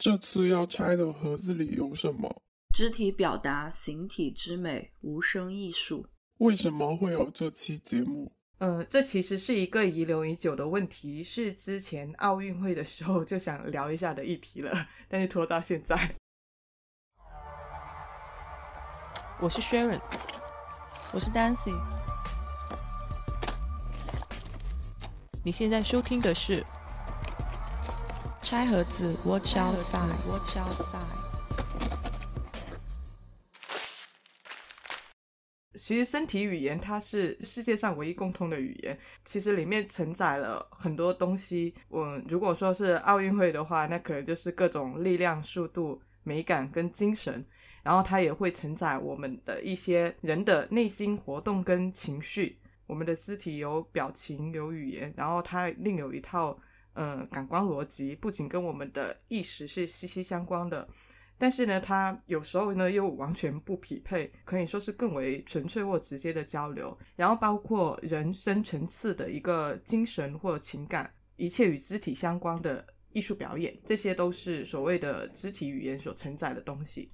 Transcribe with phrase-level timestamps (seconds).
[0.00, 2.42] 这次要拆的盒子里有什么？
[2.74, 6.06] 肢体表达，形体之美，无声艺术。
[6.38, 8.32] 为什么会有这期节目？
[8.60, 14.72] 呃，这其实是一个遗留已久的问题，是之前奥运会的时候就想聊一下的议题了，
[15.06, 16.16] 但是拖到现在。
[19.38, 20.00] 我是 Sharon，
[21.12, 21.78] 我是 Dancy。
[25.44, 26.64] 你现在收听的是。
[28.50, 31.04] 拆盒子，Watch outside，Watch outside。
[35.74, 41.72] 其实身体语言它是世界上唯一共通的语言，其实里面承载了很多东西。
[41.86, 47.46] 我如果说是奥运会的话，那可能就是各种力量、速度、美感跟精神，
[47.84, 52.58] 然后它也会承载我们的一些人的内心活动跟情绪。
[52.88, 56.58] 我们的肢体有表情，有语言，然后它另有一套。
[57.00, 60.86] 呃，感官逻辑不仅跟我们的意识是息息相关的，
[61.38, 66.94] 但是呢，它有时候呢又完全不匹配，可以说是更为纯粹或直接的交流。
[67.16, 77.10] 然后包括人深层次的一个精神或情感，一切与肢体相关的艺术表演，这些都是所谓的肢体语言所承载的东西。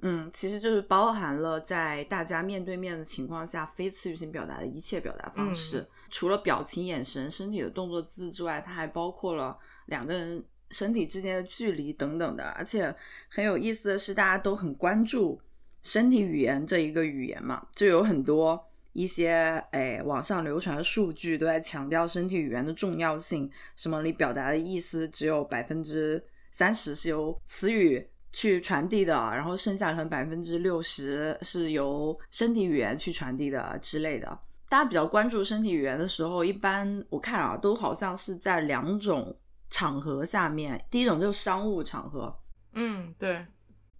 [0.00, 5.84] 嗯，其实就是包含了在大家面对面的情况下，非词语性表达的一切表达方式。
[6.08, 12.44] 除了表情、眼神、身体的动作字之外，它还包括了两个人身体之间的距离等等的。
[12.50, 12.94] 而且
[13.28, 15.40] 很有意思的是，大家都很关注
[15.82, 19.32] 身体语言这一个语言嘛，就有很多一些
[19.72, 23.50] 哎网上流传的数据都在强调身体语言的重要性。
[23.74, 28.08] 什么你表达的意思只有百分之三十是由词语。
[28.32, 34.38] 去传递的，然后剩下可能百分之六十是由身体语言去传递的之类的。
[34.68, 39.34] 大家比较关注身体语言的时候，一般我看啊，都好像是在两种
[39.70, 40.84] 场合下面。
[40.90, 42.38] 第一种就是商务场合，
[42.74, 43.46] 嗯，对，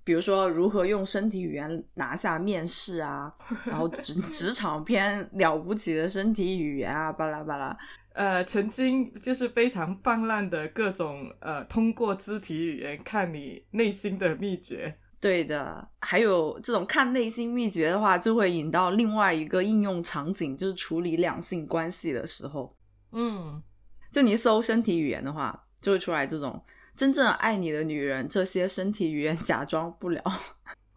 [0.04, 3.34] 比如说如何用身体语言拿下面试啊，
[3.64, 7.74] 然后职 职场篇了不起的身体语言啊，巴拉巴拉。
[8.18, 14.98] 呃，曾经就是非常泛滥的各种呃，通过肢体语言看你内心的秘诀。
[15.20, 22.68] 对的，还有这种看内心秘诀的话，就会引到另外一个应用场景，就是处理两性关系的时候。
[23.12, 23.62] 嗯，
[24.10, 26.60] 就你搜身体语言的话，就会出来这种
[26.96, 30.20] 真正爱你的女人，这些身体语言假装不了。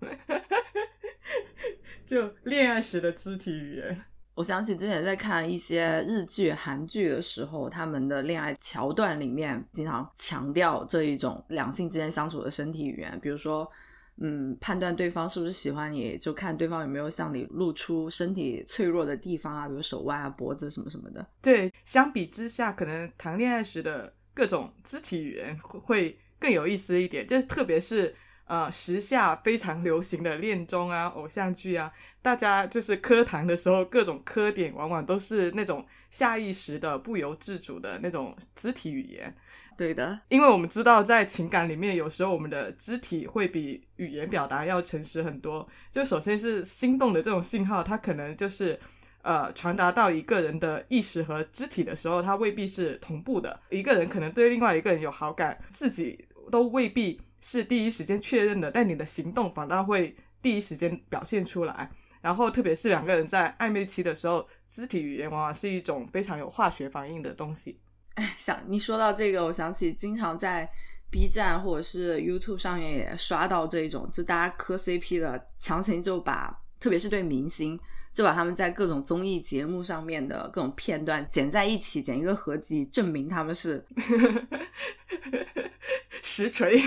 [2.08, 4.06] 就恋爱时的肢体语言。
[4.42, 13.72] 我想起之前在看一些日剧、韩剧的时候，他们的恋爱桥段里面经常强调这一种两性之间相处的身体语言，比如说，
[14.18, 21.24] 嗯，判断对方是不是喜欢你，就看对方有没有向你露出身体脆弱的地方啊，比如手腕啊、脖子什么什么的。
[21.40, 28.16] 对，相比之下，可能谈恋爱时的各种肢体语言会更有意思一点，就是特别是。
[28.52, 31.90] 呃，时下非常流行的恋综啊、偶像剧啊，
[32.22, 39.34] 大家就是磕糖的时候，各种磕点往往都是那种下意识的、不由自主的那种肢体语言。
[39.78, 45.66] 对的，因为我们知道，在情感里面，有时候我们的肢体会比语言表达要诚实很多。
[45.90, 48.78] 就首先是心动的这种信号，它可能就是
[49.22, 53.62] 呃传达到一个人的意识和肢体的时候，它未必是同步的。
[53.70, 57.18] 一个人可能对另外一个人有好感，自己都未必。
[57.42, 61.92] 是第一时间确认的，但你的行动反倒会第一时间表现出来。
[62.22, 67.80] 然后，特别是两个人在暧昧期的时候，肢体语言往往是一种非常有化学反应的东西。
[68.14, 70.70] 哎，想你说到这个，我想起经常在
[71.10, 77.80] B 站或者是 YouTube 上面也刷到这一种，就大家磕 CP 的，强行就把，特别是对明星。
[78.14, 83.86] 就把他们在各种综艺节目上面的各种片段剪在一起，剪一个合集，证明他们是
[86.22, 86.78] 实锤，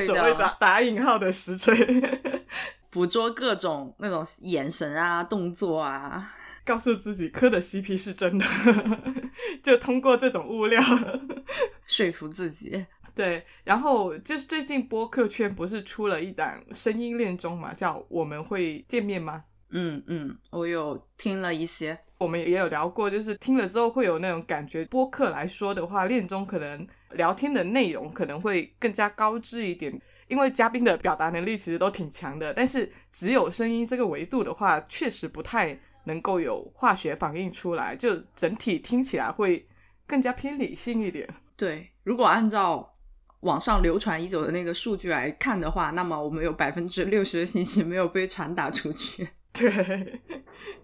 [0.00, 1.76] 所谓打打引号的实锤，
[2.90, 8.44] 捕捉各种那种眼神啊、动作啊，告诉自己磕的 CP 是真的，
[9.62, 10.82] 就通过这种物料
[11.86, 12.86] 说服自己。
[13.14, 19.36] 对，然后就是最近播客圈不是出了一档声音恋综嘛，叫《我们会见面吗》。
[19.76, 24.84] 嗯嗯，我有听了一些，我们也有聊过，就是听了之后会有那种感觉。
[24.84, 32.54] 播客来说的话，恋综可能聊天的内容可能会更加高质一点，因为嘉宾的表达能力其实都挺强的。
[32.54, 39.66] 但是只有声音这个维度的话，确实不太能够有化学反应出来，就整体听起来会
[40.06, 41.28] 更加偏理性一点。
[41.56, 42.94] 对，如果按照
[43.40, 49.28] 网上流传已久的那个数据来看的话，那么我们有百分之六十的信息没有被传达出去。
[49.56, 50.20] 对，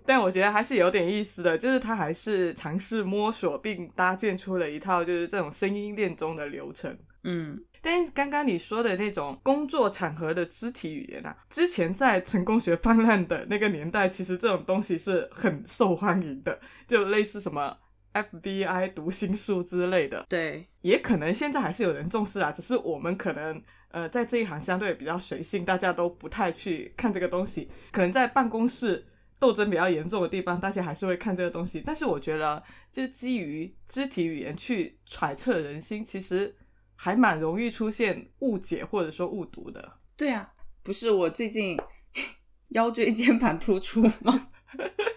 [0.07, 6.97] 但我觉得还是有点意思的，就是他还是尝试摸索并搭建出了一套就是这种声音恋中的流程。
[7.25, 17.77] 嗯，但是刚刚你说的那种工作场合的肢体语言啊，之前在成功学泛滥的那个年代，其实这种东西是很受欢迎的，就类似什么
[18.15, 20.25] FBI 读心术之类的。
[20.29, 27.71] 对，也可能现在还是有人重视啊，只是我们可能呃在这一行相对比较随性，大家都不太去看这个东西。
[27.93, 29.07] 可能在办公室
[29.39, 31.83] 斗争比较严重的地方，大家还是会看这个东西。
[31.85, 36.57] 但是我觉得，就基于肢体语言去揣测人心，其实
[36.95, 39.99] 还蛮容易出现误解或者说误读的。
[40.17, 40.53] 对啊，
[40.83, 41.79] 不是我最近
[42.71, 44.51] 腰椎间盘突出吗？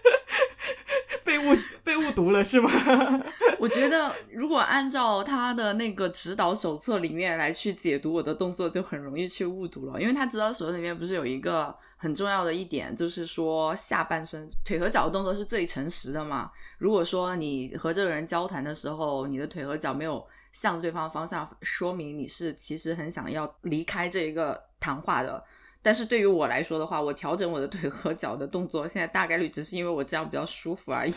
[1.34, 2.70] 被误被误读了是吗？
[3.58, 10.00] 我觉得如果按照他的那个指导手册里面来去解读我的动作，就很容易去误读了。
[10.00, 16.50] 因为他指导手册里面不是有一个很重要的一点，就是说下半身腿和脚的动作是最诚实的嘛。
[16.78, 25.42] 如果说你和这个人交谈的时候，你的腿和脚没有向对方方向，说明你是其实很想要离开这一个谈话的。
[25.84, 31.12] 但是对于我来说的话，我调整我的腿和脚的动作，现在大概率只是因为我这样比较舒服而已，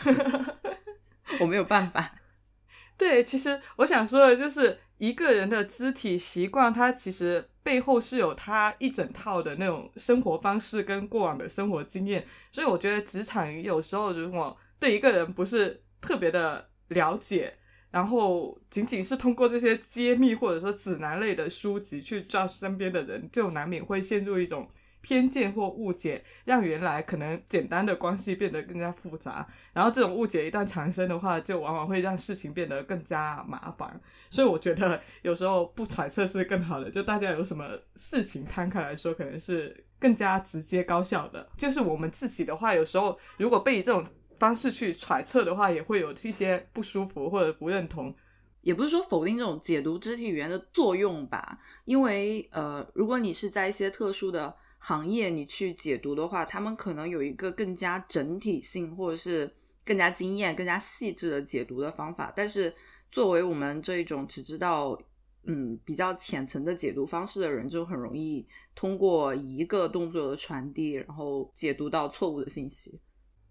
[1.40, 2.16] 我没有办法。
[2.98, 12.26] 对，其实我想说的就是一个人的肢体习惯，他其实背后是有他一整套的那种生活方式跟过往的生活经验。
[12.52, 17.57] 所以我觉得职场有时候如果对一个人不是特别的了解，
[17.90, 24.68] 然后仅仅是通过这些揭秘或者说指南类的书籍去抓身边的人，就难免会陷入一种
[25.00, 29.46] 偏见或误解，让原来可能简单的关系变得更加复杂。
[29.72, 33.98] 然后这种误解一旦产生的话，就往往会让事情变得更加麻烦。
[34.28, 41.48] 所以我觉得有时候不揣测是更好的，就大家有什么事情摊开来说，可能是更加直接高效的。
[41.56, 44.04] 就是我们自己的话，有时候如果被这种
[44.38, 48.14] 方式去揣测的话，也会有一些不舒服或者不认同。
[48.60, 59.50] 也不是说否定这种解读肢体语言的作用吧，因为呃，如果你是在一些特殊的行业你去解读的话，他们可能有一个更加整体性或者是
[59.86, 62.32] 更加经验、更加细致的解读的方法。
[62.34, 62.74] 但是
[63.12, 65.00] 作为我们这一种只知道
[65.44, 73.00] 嗯比较浅层的解读方式的人，就很容易通过一个动作的传递，然后解读到错误的信息。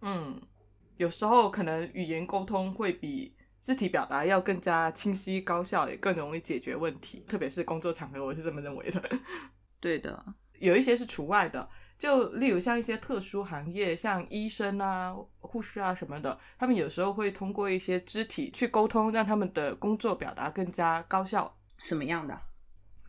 [0.01, 0.39] 嗯。
[0.97, 7.23] 有时候可能语言沟通会比肢体表达要更加清晰高效，也更容易解决问题。
[7.27, 9.01] 特别是工作场合，我是这么认为的。
[9.79, 10.25] 对的，
[10.59, 21.57] 有一些是除外的，就例如像一些特殊行业，像医生啊、护士啊什么的，他们有时候会通过一些肢体去沟通，让他们的工作表达更加高效。
[21.77, 22.39] 什么样的？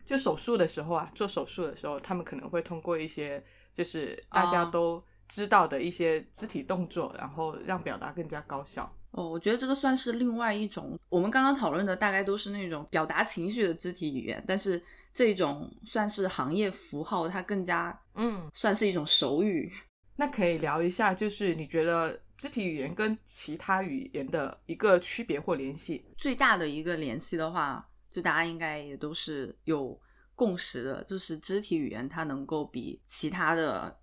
[0.05, 3.43] 就手术的时候啊，做手术的时候，他们可能会通过一些
[3.73, 5.03] 就是大家都。
[5.29, 8.91] 知道的一些肢体动作，然后让表达更加高效。
[9.11, 10.99] 哦，我觉得这个算是另外一种。
[11.07, 14.81] 我们刚刚讨论的大概都是那种表达情绪的肢体语言，但是
[15.13, 19.71] 这种算是行业符号，它更加嗯，算是一种手语。
[20.15, 26.05] 那可以聊一下，就是你觉得肢体语言跟其他语言的一个区别或联系？
[26.17, 29.99] 最大的一个联系的话，就大家应该也都是有
[30.35, 33.98] 共识的，就是肢体语言它能够比其他的。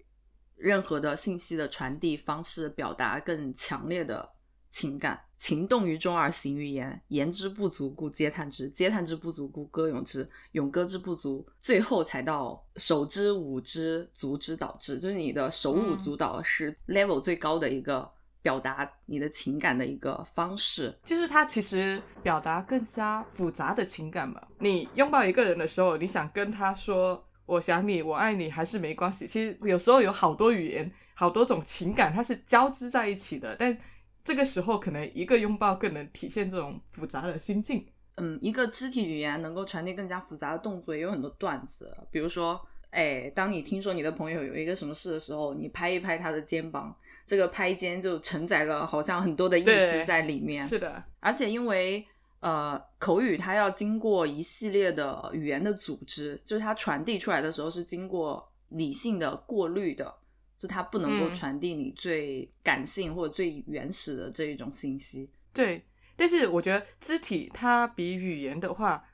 [0.57, 4.29] 任何的信息的传递方式，表达更强烈的
[4.71, 5.21] 情感。
[5.37, 14.99] 情动于中而行于言，言之不足故嗟叹之，嗟叹之不足故歌咏之，咏歌之不足，最后才到手之舞之足之蹈之。
[14.99, 18.11] 就是你的手舞足蹈是 level 最高的一个
[18.41, 20.99] 表达你的情感的一个方式。
[21.05, 24.49] 就是它其实表达更加复杂的情感吧。
[24.59, 27.23] 你拥抱一个人的时候，你想跟他说。
[27.47, 29.27] 我想你，我爱你，还是没关系。
[29.27, 33.55] 其实有时候有好多语言，好多种情感，它是交织在一起的。
[33.59, 33.77] 但
[34.25, 37.87] 这个时候，可能一个拥抱更能体现这种复杂的心境。
[38.17, 41.97] 嗯，一个肢体语言能够传递更加复杂的动作，也有很多段子。
[42.11, 42.61] 比如说，
[42.91, 50.61] 哎，当你听说你的朋友有一个什么事的时候，你拍一拍他的肩膀，这个拍肩就承载了好像很多的意思在里面。
[50.61, 52.05] 是的，而且因为。
[52.47, 60.15] 呃，口语它要经过一系列的语言的组织，就是它传递出来的时候是经过理性的过滤的，
[60.57, 65.29] 就它不能够传递你最感性或者最原始的这一种信息。
[65.53, 65.85] 对，
[66.15, 69.05] 但是我觉得肢体它比语言的话，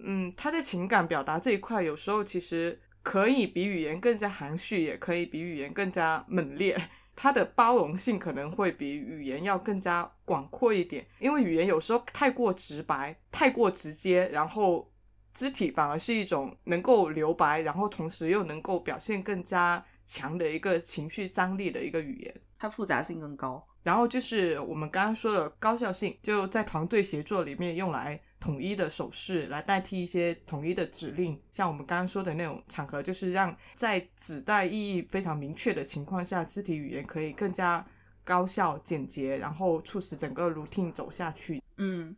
[0.00, 6.76] 嗯，它在情感表达这一块，有时候其实可以比语言更加含蓄，也可以比语言更加猛烈。
[7.14, 14.90] 它的包容性可能会比语言要更加广阔一点，因为语言有时候太过直白、太过直接，然后
[15.32, 22.34] 肢体反而是一种能够留白，然后同时又能够表现更加强的一个情绪张力的一个语言。
[22.58, 23.62] 它复杂性更高。
[23.82, 37.84] 然后就是我们刚刚说的高效性，就在团队协作里面用来统一的手势来代替一些统一的指令，像我们刚刚说的那种场合，就是让在指代意义非常明确的情况下，肢体语言可以更加
[38.24, 41.62] 高效简洁，然后促使整个 routine 走下去。
[41.76, 42.16] 嗯，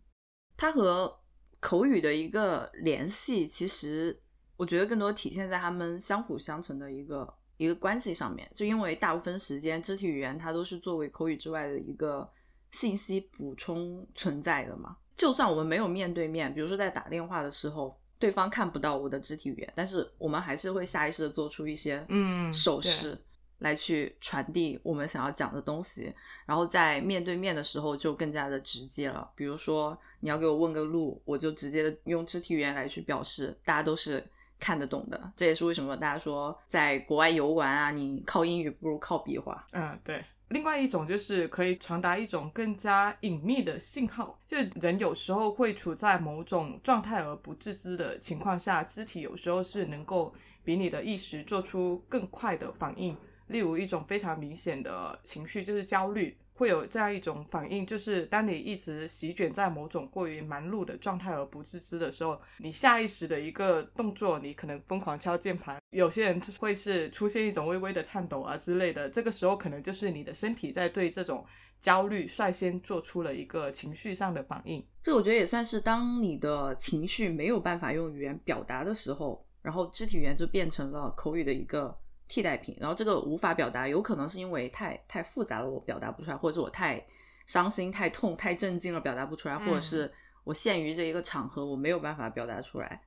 [0.57, 1.13] 它和
[1.59, 4.19] 口语的一个联系，其实
[4.57, 8.49] 我觉得更多体现在他们相辅相成的一个一个关系上面。
[8.55, 12.31] 就因为大部分时间，肢体语言它都是作为口语之外的一个
[12.71, 14.97] 信息补充存在的嘛。
[15.17, 23.19] 就算我们没有面对面，比如说在打电话的时候，对方看不到我的肢体语言，但是我们还是会下意识的做出一些嗯手势。
[23.59, 26.13] 来去传递我们想要讲的东西，
[26.45, 29.31] 然后在面对面的时候就更加的直接了。
[29.35, 34.25] 比如说你要给我问个路，我就直接用肢体语言来去表示，大家都是
[34.59, 35.33] 看得懂的。
[35.37, 39.67] 这也是为什么大家说在国外游玩啊，你靠英语不如靠比划。
[39.73, 40.23] 嗯，对。
[40.51, 50.33] 另外一种就是可以传达一种更加隐秘的信号，就人有时候会处在某种状态而不自知的情况下，肢体有时候是能够
[50.63, 53.17] 比你的意识做出更快的反应。
[53.49, 71.45] 例如一种非常明显的情绪就是焦虑，会有这样一种反应，就是当你一直席卷在某种过于忙碌的状态而不自知的时候，你下意识的一个动作，你可能疯狂敲键盘，有些人会是出现一种微微的颤抖啊之类的，这个时候可能就是你的身体在对这种
[71.81, 74.85] 焦虑率先做出了一个情绪上的反应。
[75.03, 81.97] 这我觉得也算是当你的情绪没有办法用语言表达的时候，然后肢体语言就变成了口语的一个。
[82.29, 87.05] 替代品，然后这个无法表达，有可能是因为太太复杂了，我表达不出来，或者是我太
[87.47, 90.13] 伤心、太痛、太震惊了，表达不出来，或者是
[90.45, 93.01] 我限于这一个场合，我没有办法表达出来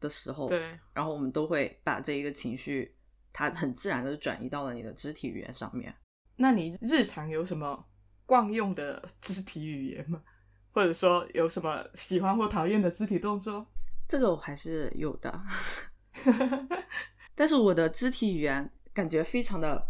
[0.00, 2.96] 的时候，对，然后我们都会把这一个情绪，
[3.32, 5.94] 它很自然的转移到了你的肢体语言上面。
[6.36, 7.86] 那你日常有什么
[8.26, 10.20] 惯用的肢体语言吗？
[10.72, 13.64] 或者说有什么喜欢或讨厌的肢体动作？
[14.08, 15.40] 这个我还是有的。
[17.34, 19.86] 但是我的肢体语言感觉非常的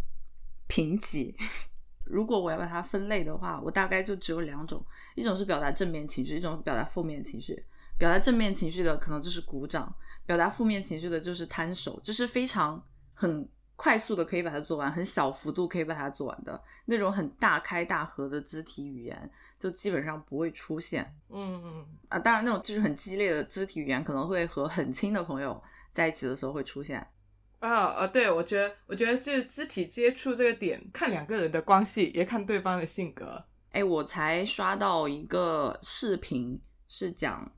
[0.67, 1.35] 贫瘠。
[2.05, 4.85] 如果我要把它分类的话，我大概就只有两种：
[5.15, 7.65] 一种是表达正面情绪，一种表达负面情绪。
[7.97, 9.95] 表达正面情绪的可能就是鼓掌，
[10.27, 12.83] 表达负面情绪的就是摊手，就是非常
[13.15, 21.05] 很快速的可以把它做完，很小幅度可以把它做完的那种很大开大合的肢体语言，就基本上不会出现。
[21.31, 27.07] 嗯嗯啊，当然那种就是很激烈的肢体语言，可能会和很亲的朋友在一起的时候会出现。
[27.69, 33.45] 啊呃，对，我觉得，我觉得就是肢体接触这个点，看两个人的关系，也看对方的性格。
[33.71, 37.51] 哎，我才刷到一个视频，是讲，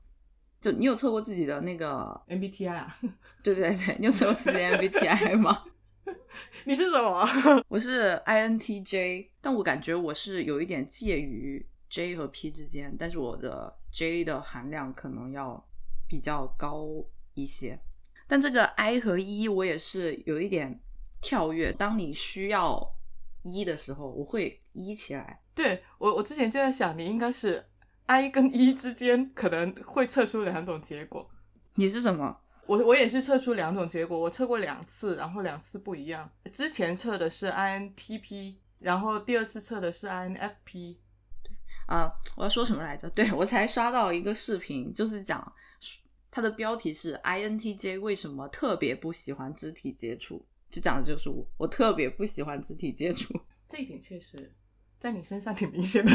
[0.59, 2.97] 就你有测过自己的那个 MBTI 啊？
[3.43, 5.63] 对对对，你有测过自己的 MBTI 吗？
[6.65, 7.27] 你是什么？
[7.67, 15.67] 我是 INTJ，但我感觉我是有一点介于 J 和 P 之间，但是我的 J 的含量可能要
[16.07, 16.87] 比较高
[17.33, 17.79] 一些。
[18.27, 20.81] 但这个 I 和 E 我也是有一点
[21.21, 21.71] 跳跃。
[21.71, 22.95] 当你需要
[23.43, 25.41] E 的时候，我会 E 起来。
[25.55, 27.65] 对我，我之前就在想，你应该是
[28.05, 31.29] I 跟 E 之间可能会测出两种结果。
[31.75, 32.41] 你是什么？
[32.65, 36.29] 我我也是测出两种结果，我测过两次，然后两次不一样。
[36.51, 40.97] 之前测的是 INTP，然后第二次测的是 INFP。
[41.87, 43.09] 啊，我要说什么来着？
[43.11, 45.53] 对我才刷到一个视频，就是讲。
[46.37, 50.45] 它的标题是 INTJ 为什么特别不喜欢肢体接触？
[50.69, 53.33] 就讲的就是我，我特别不喜欢肢体接触。
[53.67, 54.53] 这一点确实
[54.99, 56.11] 在你身上挺明显的。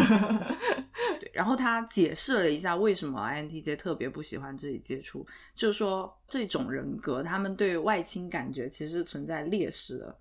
[1.18, 5.26] 对，然后他解释了一下为什么 INTJ 特别不喜欢肢体接触，
[5.56, 10.20] 就是说这种人格他们对外倾感觉其实是存在劣势的。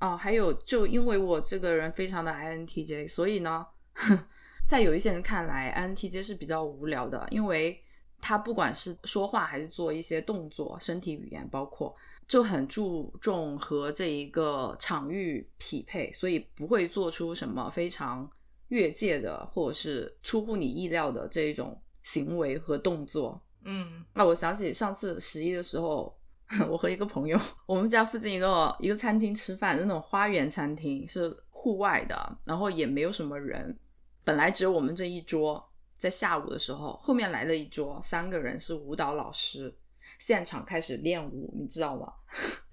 [0.00, 3.64] 哦，还有就因为我这个人非常的 INTJ，所以呢，
[4.66, 7.80] 在有一些人看来，INTJ 是比较无聊的，因为。
[8.20, 11.94] 他不管是说话还是做一些动作，身体语言包括
[12.26, 18.28] 就很注重和这一个场域匹配，所以不会做出什么非常
[18.68, 23.40] 越界的或者是出乎你意料的这一种行为和动作。
[23.64, 26.16] 嗯，那我想起上次十一的时候，
[26.68, 33.78] 我和一个朋友， 我们家附近一个一个餐厅吃饭，那种花园餐厅是户外的，然后也没有什么人，
[34.24, 35.67] 本来只有我们这一桌。
[35.98, 39.76] 在下午的时候，后面来了一桌，三个人是舞蹈老师，
[40.18, 42.12] 现场开始练舞，你知道吗？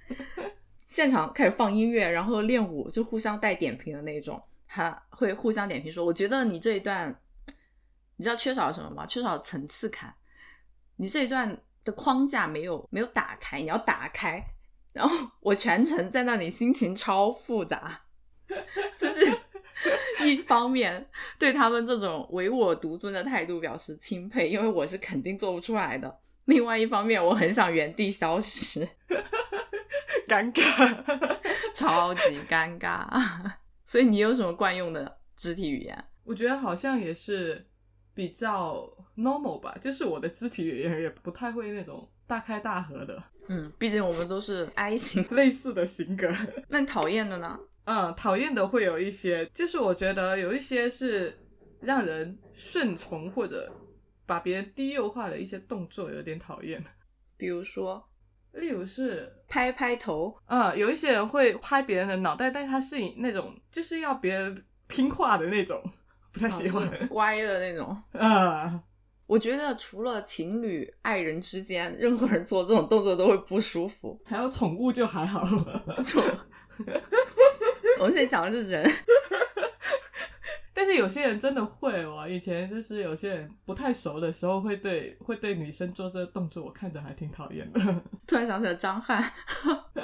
[0.86, 7.20] 现场开始放音乐，然后练舞，就互相带点评的那种，还会互相点评说：“我觉得你这一段，
[8.16, 9.06] 你知道缺少什么吗？
[9.06, 10.16] 缺少层次感，
[10.98, 14.40] 你这一段的框架没有没有打开，你要打开。”
[14.94, 18.06] 然后我全程在那里，心情超复杂，
[18.96, 19.26] 就是
[20.26, 21.06] 一方面
[21.38, 26.10] 对他们这种唯我独尊的态度表示钦佩，因为我是肯定做不出来的；
[26.46, 28.88] 另外一方面，我很想原地消失，
[30.28, 31.04] 尴尬。
[31.76, 33.06] 超级尴尬。
[33.84, 36.06] 所以你有什么惯用的肢体语言？
[36.24, 37.68] 我觉得好像也是
[38.14, 45.24] 比较 normal 吧，就是我的肢体语言也不太会那种大开大合的，嗯，毕竟我们都是 I 型。
[45.32, 46.34] 类似的性格。
[46.70, 47.60] 那你讨厌的呢？
[47.86, 51.38] 嗯，讨厌的会有一些，就是我觉得有一些是
[51.80, 53.72] 让人顺从或者
[54.26, 56.84] 把别人低幼化的一些动作有点讨厌。
[57.38, 58.04] 比如说
[58.54, 65.84] 例如是，拍拍头，嗯，有一些人会拍别人的脑袋，但他是以那种就是要别人听话的那种，
[66.32, 66.90] 不太喜欢。
[66.90, 67.96] 就是乖的那种。
[68.14, 68.82] 啊，
[69.28, 74.18] 我觉得除了情侣、爱人之间，任何人做这种动作都会不舒服。
[74.26, 75.84] 还有宠物就还好了。
[76.06, 76.22] 就
[78.00, 78.90] 我们现在讲的是人，
[80.74, 87.80] 但是有些人真的会哦，以前就是有些人不太熟的时候，会对会对女生做这个动作，我看着还挺讨厌的。
[88.28, 89.24] 突然想起了张翰，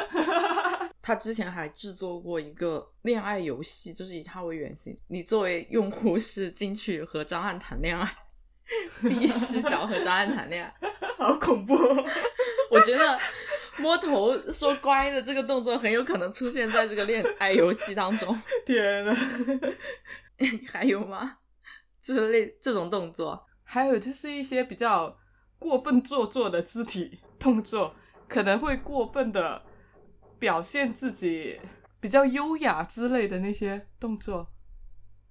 [1.02, 8.16] 他之前还制作过一个恋爱游戏，就是以他为原型，你作为用户是进去和张翰谈恋爱，
[9.02, 10.74] 第一视角和张翰谈恋爱。
[11.18, 11.76] 好恐怖！
[11.76, 12.06] 哦
[12.72, 13.20] 我觉得
[13.82, 18.40] 摸头说乖的这个动作很有可能出现在这个恋爱游戏当中。
[18.66, 19.16] 天呐，
[20.72, 21.40] 还有吗？
[22.02, 25.18] 就是类这种动作，还有就是一些比较
[25.60, 27.96] 过分做作的肢体动作，
[28.28, 29.62] 可能会过分的
[30.40, 31.60] 表现自己
[32.00, 34.52] 比较优雅之类的那些动作，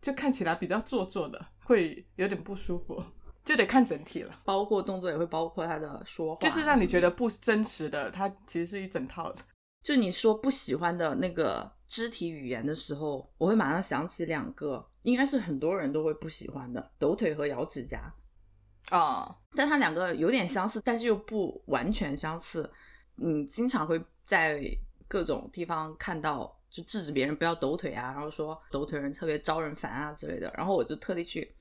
[0.00, 3.04] 就看起来比较做作的，会有点不舒服，
[3.44, 4.40] 就得看整体了。
[4.44, 9.42] 包括动作也会包括他的说话，就是让你觉得，不真实的，它其实是一整套的。
[9.82, 18.12] 就你说不喜欢的那个肢体语言的时候，我会马上想起两个，应该是很多人都会不喜欢的，抖腿和咬指甲。
[18.90, 22.70] 啊，但它两个有点相似，但是又不完全相似。
[23.14, 24.60] 你经常会在
[25.06, 30.52] 各种地方看到，就制止别人不要抖腿啊，然后说抖腿人特别招人烦啊之类的。
[30.56, 31.54] 然后我就特地去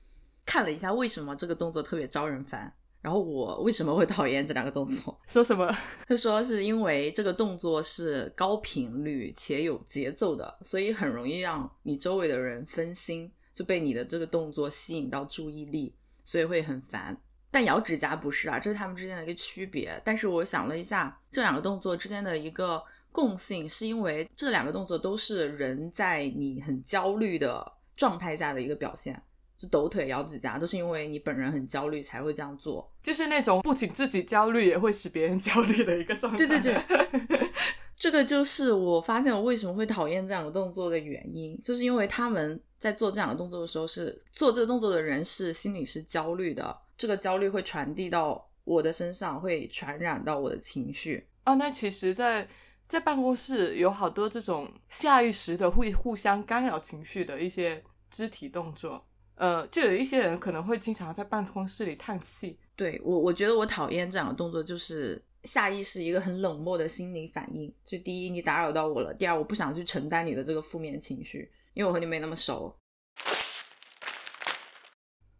[0.50, 5.16] 看了一下，为什么这个动作特别招人烦，然后我为什么会讨厌这两个动作。
[5.28, 5.72] 说什么？
[6.08, 17.16] 他说是因为这个动作是高频率且有节奏的，所以很容易让你周围的人分心，就被你的这个动作吸引到注意力，所以会很烦。
[17.52, 20.02] 但咬指甲不是啊，这是他们之间的一个区别。
[20.04, 22.82] 但是我想了一下，这两个动作之间的一个
[23.12, 29.22] 共性，是因为这两个动作都是人在你很焦虑的状态下的一个表现，
[29.60, 32.90] 就抖腿、咬指甲，都是因为你本人很焦虑才会这样做。
[33.02, 36.38] 就是那种不仅自己焦虑，也会使别人焦虑的一个状态。
[36.38, 37.50] 对对对，
[37.94, 51.28] 这个就是我发现我为什么会讨厌这两个动作的原因，就是因为他们在做这两个动作的时候是，做这个动作的人是心里是焦虑的，这个焦虑会传递到我的身上，会传染到我的情绪。
[51.44, 52.48] 哦，那其实在，
[52.88, 59.06] 在办公室有好多这种下意识的会互相干扰情绪的一些肢体动作。
[59.40, 62.58] 呃，就有一些人可能会经常在办公室里叹气。
[62.76, 67.74] 对我，我觉得我讨厌这样的动作，就是下意识一个很冷漠的心理反应。
[67.82, 72.76] 就第一，你打扰到我了；第二，我不想去承担你的这个负面情绪，因为我和你没那么熟。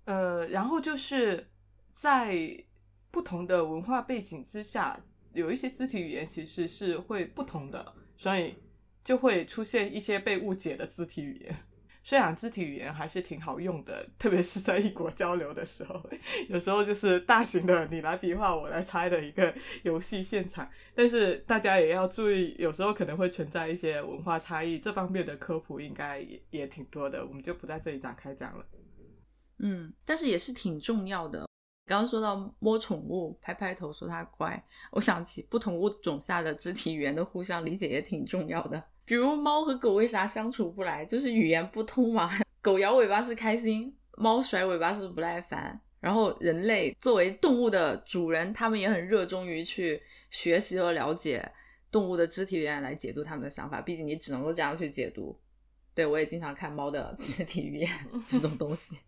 [0.07, 1.47] 呃，然后就是
[1.93, 2.65] 在
[3.11, 4.99] 不同的文化背景之下，
[5.35, 8.55] 有一些肢体语言其实是会不同的，所以
[9.05, 11.55] 就会出现一些被误解的肢体语言。
[12.03, 16.03] 虽然肢体语言还是挺好用的，特别是在异国交流的时候，
[16.49, 28.65] 有时候就是大型的你来比划我来猜的一个游戏现场，但是大家也要注意，有时候可能会存在一些文化差异，这方面的科普应该也也挺多的，我们就不在这里展开讲了。
[29.59, 31.47] 嗯，但是也是挺重要的。
[31.87, 38.83] 刚刚说到摸宠物、拍拍头说它乖，我想起不同物种下的肢体语言的互相理解也挺重要的。
[39.11, 42.31] 比如猫和狗为啥相处不来，就是语言不通嘛。
[42.63, 45.81] 狗摇尾巴是开心，猫甩尾巴是不耐烦。
[45.99, 51.51] 然后人类作为动物的主人，他们也很热衷于去学习和了解
[51.91, 53.81] 动物的肢体语言来解读他们的想法。
[53.81, 55.37] 毕竟你只能够这样去解读。
[55.93, 57.91] 对我也经常看猫的 肢体语言
[58.29, 59.01] 这种东西。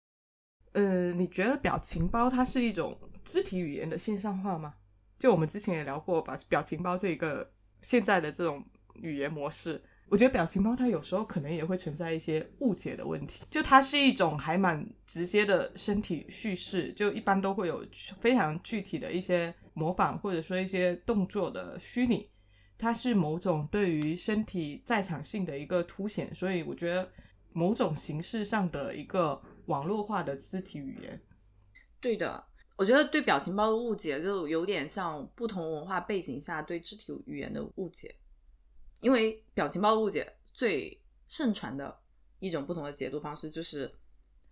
[0.72, 4.74] 呃，你觉得表情包它是一种肢体语言的线上化吗？
[5.18, 8.62] 就我们之前也聊过，把表情包这个现在的这种
[9.02, 13.44] 语言模式，我觉得表情包它有时候可能也会存在一些误解的问题。
[13.50, 17.84] 就它是一种还蛮直接的身体叙事，就一般都会有
[18.20, 22.28] 非常具体的一些模仿或者说一些动作的虚拟，
[22.78, 27.08] 它是某种对于身体在场性的一个凸显，所以我觉得。
[27.54, 31.20] 某种形式上的一个网络化的肢体语言。
[31.98, 32.44] 对的，
[32.76, 38.14] 我觉得对表情包的误解就有点像不同文化背景下对肢体语言的误解，
[39.00, 41.98] 因为表情包的误解最盛传的
[42.38, 43.92] 一种不同的解读方式就是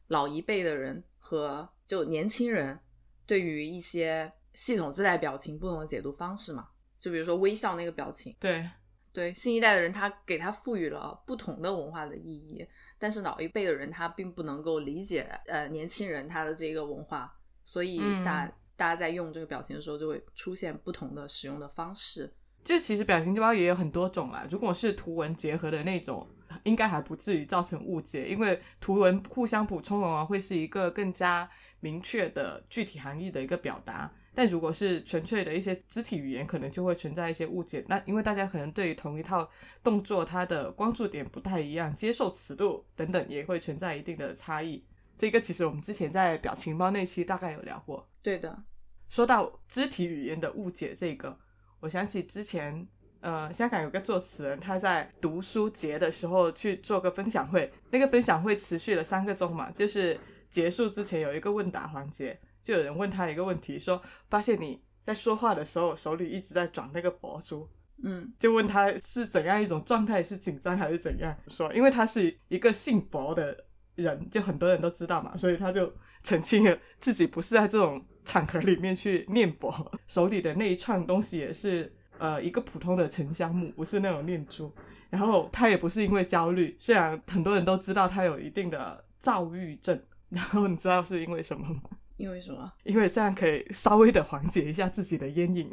[0.09, 2.79] 老一辈的人和就年轻人
[3.27, 6.69] 对于一些系统自带表情不同的解读方式嘛，
[7.01, 8.69] 就比如说微笑那个表情，对，
[9.13, 12.67] 对新一代的人他给他赋予了不同的文化的意义，
[12.99, 17.33] 但是老一辈的人他并不能够理解呃年轻人他的这个文化。
[17.69, 22.33] 所以嗯大、大家在用这个表情的时候，就会出现不同的使用的方式。
[22.67, 24.45] 就其实表情包也有很多种啦。
[24.51, 26.29] 如果是图文结合的那种，
[26.65, 31.49] 应该还不至于造成误解，因为图文互相补充往往会是一个更加
[31.79, 34.13] 明确的具体含义的一个表达。
[34.35, 37.85] 但如果是纯粹的一些肢体语言，可能就会存在一些误解。
[37.87, 39.49] 那因为大家可能对于同一套
[39.85, 44.85] 动作，它的关注点不太一样，接受尺度等等也会存在一定的差异。
[45.17, 48.07] 这个其实我们之前在表情包那期大概有聊过。
[48.23, 48.65] 对的，
[49.09, 51.39] 说到肢体语言的误解，这个
[51.81, 52.87] 我想起之前，
[53.21, 67.69] 呃，香港有个作词人，他在读书节的时候去做个分享会，那个分享会持续了三个钟嘛，就是结束之前有一个问答环节，就有人问他一个问题，说发现你在说话的时候手里一直在转那个佛珠，
[68.03, 71.37] 嗯就问他是怎样一种状态，是紧张还是怎样？
[71.49, 73.65] 说，因为他是一个信佛的
[73.97, 84.73] 人，就很多人都知道嘛，所以他就澄清了自己不是在这种场合里面去念佛，手里的那一串东西也是呃一个普通的沉香木，不是那种念珠。
[85.09, 91.81] 然后他也不是因为焦虑，虽然很多人都知道他有一定的躁郁症，然后你知道是因为什么吗？
[92.17, 92.73] 因为什么？
[92.83, 95.71] 因为这样可以稍微的缓解一下自己的烟瘾，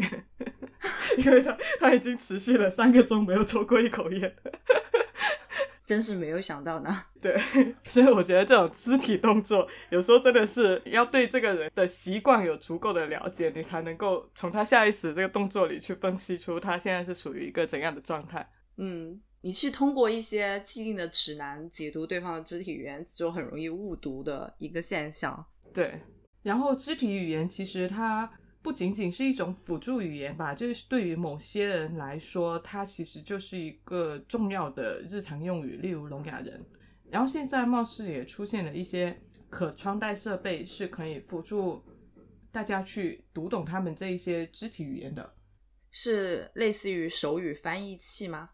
[1.18, 4.36] 因为他他已经持续了三个钟没有抽过一口烟，
[5.94, 7.06] 真是没有想到呢。
[7.22, 7.40] 对，
[7.84, 18.50] 所以我觉得这种肢体动作有时候真的是要对这个人的习惯有足够的了解，你才能够从他下意识这个动作里去分析出他现在是处于一个怎样的状态。
[18.78, 25.46] 嗯，你去通过一些既定的指南解读对方的肢体语言，就很容易误读的一个现象。
[25.72, 26.02] 对，
[26.42, 28.28] 然后肢体语言其实它
[28.64, 36.66] 不仅仅是一种辅助语言吧，就是对于某些人来说，它其实就是一个重要的日常用语，例如聋哑人。
[37.12, 41.84] 然后现在貌似也出现了一些可穿戴设备，是可以辅助
[42.52, 45.34] 大家去读懂他们这一些肢体语言的。
[45.92, 48.50] 是类似于手语翻译器吗？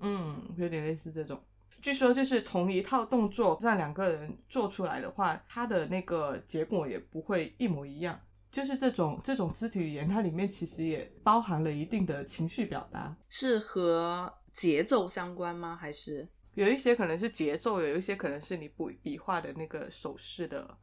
[0.00, 1.40] 嗯，有点类似这种。
[1.80, 8.20] 据说就是同一套动作让两个人做出来的话，它的那个结果也不会一模一样。
[8.52, 13.16] 就是这种这种肢体语言，它里面其实也包含了一定的情绪表达。
[13.30, 15.74] 是和节奏相关吗？
[15.74, 20.78] 还是有一些可能是节奏，有一些可能是你笔笔画的那个手势的，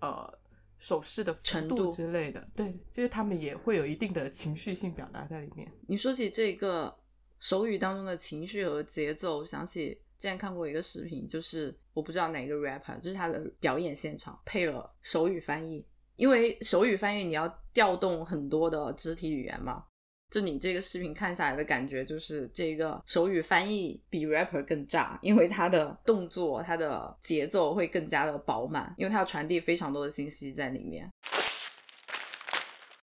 [0.00, 0.38] 呃，
[0.78, 2.46] 手势的程度之类的。
[2.56, 5.72] 对，就是他们也会有一定的情绪性表达在里面。
[5.86, 6.92] 你说起这个
[7.38, 19.84] 手语当中的情绪和节奏，我想起之前看过一个视频，就是我不知道哪个 rapper，就是他的表演现场配了手语翻译，因为手语翻译你要调动很多的肢体语言嘛。
[20.30, 31.08] 就你这个视频看下来的感觉，就是这个手语翻译比 rapper 更炸，因为他的动作、他的节奏会更加的饱满，因为他要传递非常多的信息在里面。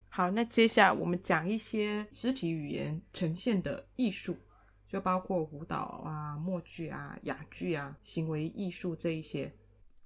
[0.08, 4.34] 好，那接下来我们讲一些肢体语言呈现的艺术，
[4.88, 9.54] 就包括舞蹈啊、默剧啊、哑剧啊、行为艺术这一些。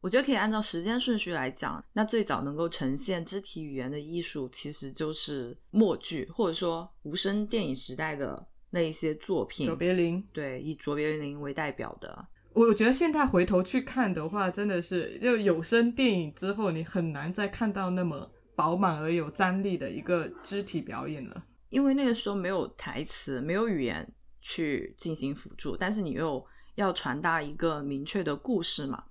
[0.05, 9.67] 我觉得可以按照时间顺序来讲，那最早能够呈现肢体语言的艺术，其实就是默剧，或者说无声电影时代的那一些作品。
[9.67, 21.43] 卓别林，对，以卓别林为代表的，我觉得现在回头去看的话，真的是就有声电影之后，你很难再看到那么饱满而有张力的一个肢体表演了。
[21.71, 24.07] 因为那个时候没有台词，没有语言
[24.43, 29.03] 去进行辅助，但是你又要传达一个明确的故事嘛。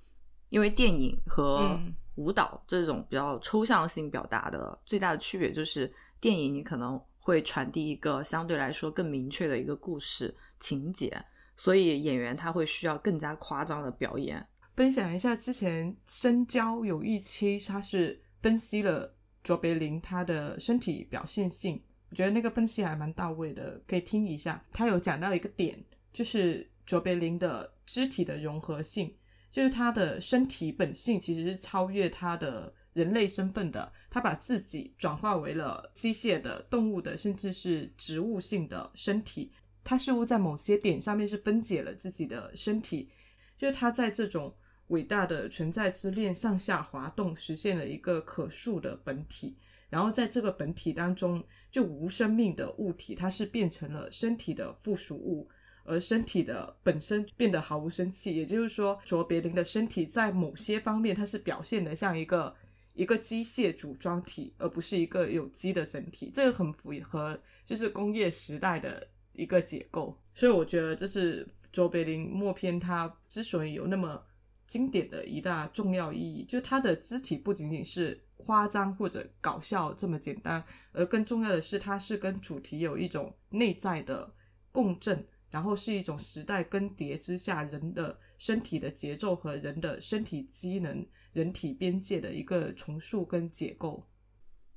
[0.54, 11.12] 因为电影和嗯舞蹈这种比较抽象性表达的最大的区别就是，电影你可能会传递一个相对来说更明确的一个故事情节，
[11.56, 14.46] 所以演员他会需要更加夸张的表演。
[14.76, 19.12] 分享一下之前深交有一期，他是分析了
[19.44, 24.64] 卓别林他的身体表现性，我觉得那个分析还蛮到位的，可以听一下。
[24.72, 29.12] 他有讲到一个点，就是卓别林的肢体的融合性。
[29.54, 39.52] 就是他的身体本性其实是超越他的人类身份的，他把自己转化为了机械的、动物的，甚至是植物性的身体。
[39.84, 43.10] 他似乎在某些点上面是分解了自己的身体，
[43.56, 44.52] 就是他在这种
[44.88, 49.56] 伟大的存在之链上下滑动，实现了一个可塑的本体。
[49.90, 55.48] 然后在这个本体当中，就无生命的物体，它是变成了身体的附属物，
[55.84, 58.36] 而身体的本身变得毫无生气。
[58.36, 62.56] 也就是说，卓别林的身体在某些方面，它是表现的像一个
[62.94, 66.32] 一个机械组装体，而不是一个有机的整体。
[66.34, 70.18] 这个很符合就是工业时代的一个结构。
[70.34, 74.24] 所以我觉得这是卓别林默片它之所以有那么
[74.66, 78.20] 经典的一大重要意义，就它的肢体不仅仅是。
[78.46, 84.30] 夸张或者搞笑这么简单，而更重要的是，它是跟主题有一种内在的
[84.70, 94.04] 共振，然后是一种时代更迭之下人的身体的节奏和人的身体机能、人体边界的一个重塑跟解构。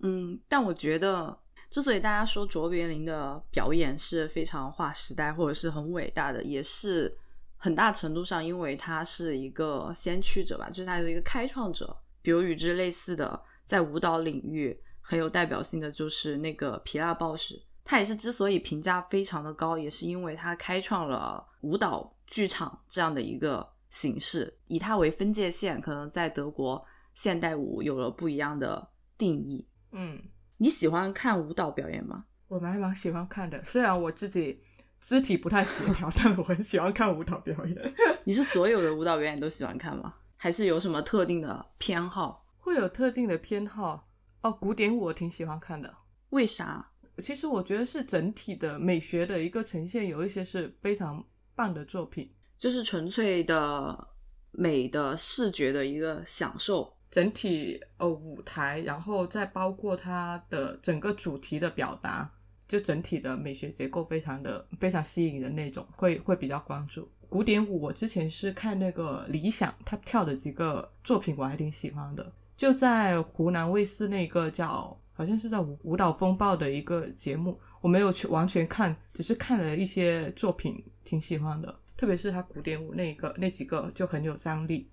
[0.00, 1.36] 嗯，但我觉得，
[1.70, 7.16] 之所以大家说卓别林的表演是非常划时代或者是很伟大的，也是
[7.56, 11.96] 很大程度上因为他是一个先驱者吧，就是他是一个开创者。
[12.20, 13.42] 比如与之类似的。
[13.66, 29.66] 在舞蹈领域很有代表性的就是那个皮拉鲍什，他也是之所以评价非常的高，也是因为他开创了舞蹈剧场这样的一个形式，以他为分界线，可能在德国现代舞有了不一样的定义。
[29.92, 30.20] 嗯，
[30.58, 32.24] 你喜欢看舞蹈表演吗？
[32.48, 34.60] 我蛮蛮喜欢看的，虽然我自己
[34.98, 37.94] 肢体不太协调， 但我很喜欢看舞蹈表演。
[38.24, 40.14] 你是所有的舞蹈表演都喜欢看吗？
[40.36, 42.44] 还是有什么特定的偏好？
[42.58, 44.08] 会有特定的偏好
[44.42, 45.94] 哦，古典舞我挺喜欢看的。
[46.30, 46.90] 为啥？
[47.22, 51.24] 其实我觉得是整体的美学的一个呈现，有一些是非常
[51.54, 54.08] 棒的作品，就是纯粹的
[54.52, 56.92] 美的视觉的一个享受。
[57.08, 62.30] 整体呃舞台，然后再包括它的整个主题的表达，
[62.68, 67.08] 就整体的美学结构非常的非常吸引人那种，会会比较关注。
[67.28, 72.30] 古典舞我之前是看那个理想他跳的几个作品，我还挺喜欢的。
[72.56, 81.74] 就在湖南卫视那个叫好像是在舞舞蹈风暴的一个节目，我没有去完全看，只是看了一些作品，挺喜欢的。
[81.96, 84.90] 特别是他古典舞那个那几个就很有张力。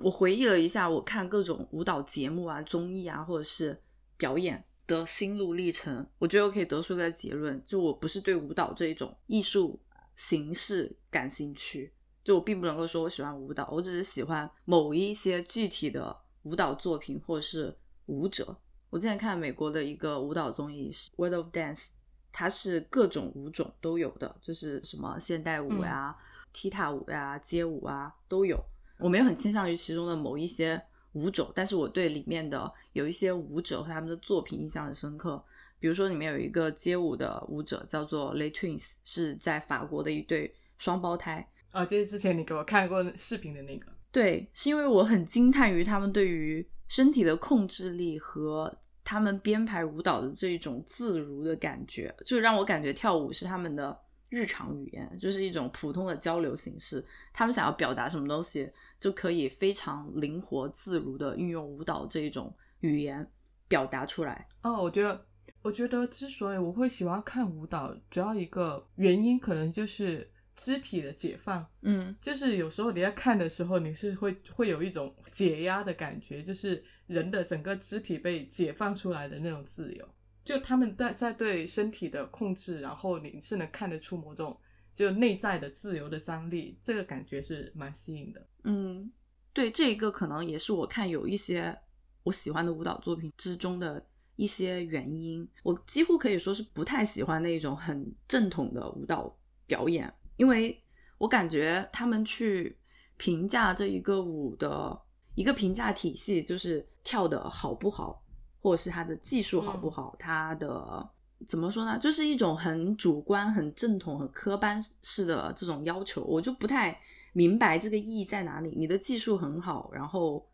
[0.00, 3.78] 我回忆了一下，我看各种舞蹈节目啊、综艺啊，或者是
[4.16, 9.78] 表演的心路历程，我觉得我可以得出个结论，就我不是对舞蹈这一种艺术
[10.16, 11.92] 形式感兴趣，
[12.24, 16.16] 就我并不能够说我喜欢舞蹈，我只是喜欢某一些具体的。
[16.44, 18.56] 舞蹈作品或者是舞者，
[18.90, 21.86] 我之前看美国的一个舞蹈综艺是《World of Dance》，
[22.32, 26.16] 它是各种舞种都有的，就是什么现代舞呀、
[26.52, 28.58] 踢踏舞呀、街舞啊都有。
[28.98, 30.80] 我没有很倾向于其中的某一些
[31.12, 35.42] 舞种，但是我对里面的有一些舞者和他们的作品印象很深刻。
[35.78, 41.48] 比如说里面有一个街舞的舞者叫做 Le Twins，是在法国的一对双胞胎。
[41.70, 43.86] 啊，就是之前你给我看过视频的那个。
[44.10, 48.74] 对，是因为我很惊叹于他们对于身体的控制力和
[49.04, 53.96] 他们编排舞蹈的这种自如的感觉，就让我感觉跳舞是他们的
[54.28, 57.04] 日常语言，就是一种普通的交流形式。
[57.32, 63.30] 他们想要表达什么东西，就可以非常灵活自如的运用舞蹈这一种语言
[63.68, 64.48] 表达出来。
[64.62, 65.24] 哦，我觉得，
[65.62, 70.30] 我觉得之所以我会喜欢看舞蹈，主要一个原因可能就是。
[70.58, 80.04] 肢体的解放，嗯，就是有时候你在看的时候，你是会会有一种解压的感觉，就是人的整个肢体被解放出来的那种自由。
[80.44, 84.58] 就他们在在对身体的控制，然后你是能看得出某种
[84.96, 88.44] 就内在的自由的张力，这个感觉是蛮吸引的。
[88.64, 89.12] 嗯，
[89.52, 91.78] 对，这一个可能也是我看有一些
[92.24, 95.48] 我喜欢的舞蹈作品之中的一些原因。
[95.62, 100.12] 我几乎可以说是不太喜欢那种很正统的舞蹈表演。
[100.38, 100.82] 因为
[101.18, 102.78] 我感觉他们去
[103.18, 104.98] 评价这一个舞的
[105.34, 108.24] 一个评价体系，就是跳的好不好，
[108.60, 111.06] 或者是他的技术好不好，他的
[111.46, 111.98] 怎么说呢？
[111.98, 116.98] 就是一种很主观、很正统、很科班式的这种要求，我就不太
[117.32, 118.70] 明白这个意义在哪里。
[118.76, 120.48] 你的技术很好，然后，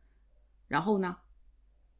[0.66, 1.16] 然后呢？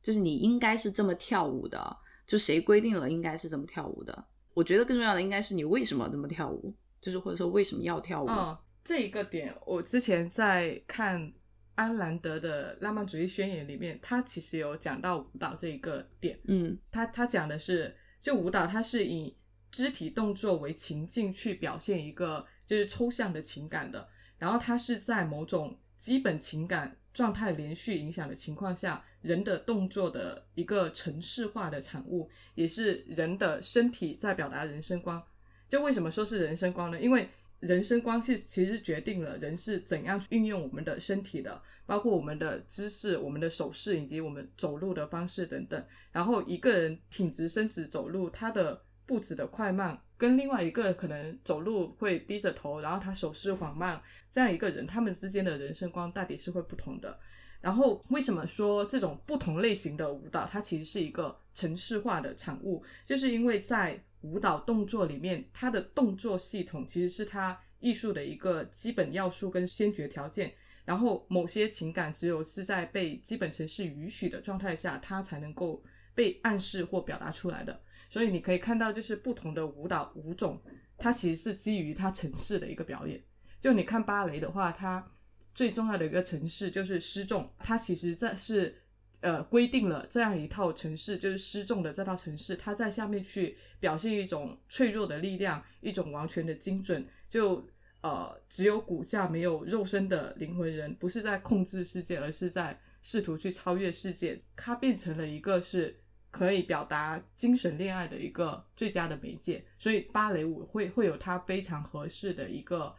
[0.03, 4.27] 就是你应该是这么跳舞的，就谁规定了应该是这么跳舞的？
[4.53, 6.75] 我觉得更重要的应该是你为什么这么跳舞。
[7.05, 8.29] 就是或者说为什么要跳舞？
[8.31, 11.31] 嗯，这一个点，我之前在看
[11.75, 16.41] 安兰德的《浪漫主义宣言》里面，他其实有讲到舞蹈这一个点。
[16.49, 19.37] 嗯，他他讲的是，就舞蹈它是以
[19.71, 35.23] 肢体动作为情境去表现一个就是抽象的情感的，然后它是在某种基本情感状态连续影响的情况下，人的动作的一个程式化的产物，也是人的身体在表达人生观。
[35.69, 37.01] 就为什么说是人生观呢？
[37.01, 37.29] 因为
[37.61, 45.83] 人生观是其实决定了人是怎样运用我们的身体的，包括我们的姿势、我们的手势以及我们走路的方式等等。
[46.13, 54.01] 然后一个人挺直身子走路，他的步子的快慢，跟另外一个可能走路会低着头，然后他手势缓慢，
[54.31, 57.19] 这样一个人，他们之间的人生观到底是会不同的。
[57.63, 62.85] 然后为什么说这种不同类型的舞蹈，它其实是一个城市化的产物？
[63.07, 70.55] 就是因为在舞蹈动作里面，它的动作系统其实是它艺术的一个基本要素跟先决条件。
[70.87, 75.83] 然后某些情感只有是在被基本程式允许的状态下，它才能够
[76.15, 77.79] 被暗示或表达出来的。
[78.11, 80.63] 所以你可以看到，就是不同的舞蹈舞种，
[80.97, 83.23] 它其实是基于它程式的一个表演。
[83.61, 85.11] 就你看芭蕾的话，它
[85.55, 88.77] 最重要的一个程式就是失重，它其实在是
[89.25, 97.67] 呃规定了这样一套程式，就是失重的这套程式，它在下面去表现一种脆弱的力量，一种完全的精准，就
[98.03, 105.99] 呃只有骨架没有肉身的灵魂人，不是在控制世界，而是在试图去超越世界，它变成了一个是
[106.31, 112.95] 可以表达精神恋爱的一个最佳的媒介，所以芭蕾舞会会有它非常合适的一个。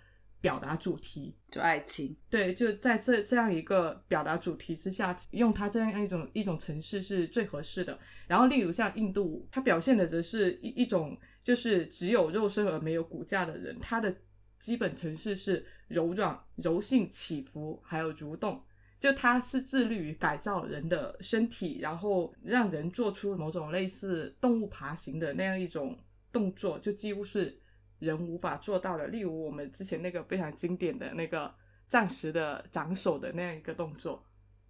[0.46, 7.98] 表达主题就爱情，对，就在这这样一个表达主题之下，用它这样一种一种程式是最合适的。
[8.28, 14.16] 然后，例如像印度舞，它表现的则是一一种就是只有肉身而没有骨架的人，它的
[14.60, 18.62] 基本程式是柔软、柔性、起伏，还有蠕动。
[19.00, 25.98] 就它是致力于改造人的身体，然后让人做出某种类似动物爬行的那样一种
[26.32, 27.60] 动作，就几乎是。
[28.00, 31.54] 人无法做到的，例如我们之前那个非常经典的那个
[31.88, 34.24] 暂时的掌手的那样一个动作，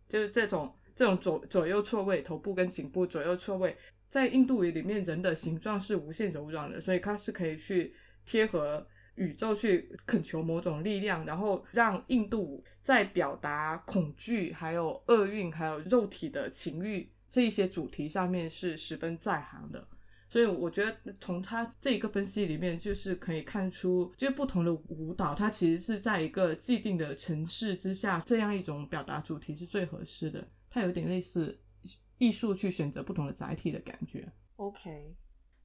[0.07, 3.75] 就是这种这种左左右错位，头部跟颈部左右错位，
[4.09, 7.93] 在印度语里面，人的形状是无限柔软的，所以它是可以去
[8.25, 8.85] 贴合
[9.15, 19.87] 宇宙去恳求某种力量，然后让印度在表达恐惧、还有厄运、还有肉体的情欲这一些主题上面是十分在行的。
[20.35, 30.45] 所以我觉得从他这一个分析里面，就是可以看出，就不同的舞蹈，它其实是在一个既定的城市之下，这样一种表达主题是最合适的。
[30.69, 31.57] 它有点类似
[32.17, 34.29] 艺术去选择不同的载体的感觉。
[34.57, 35.15] OK。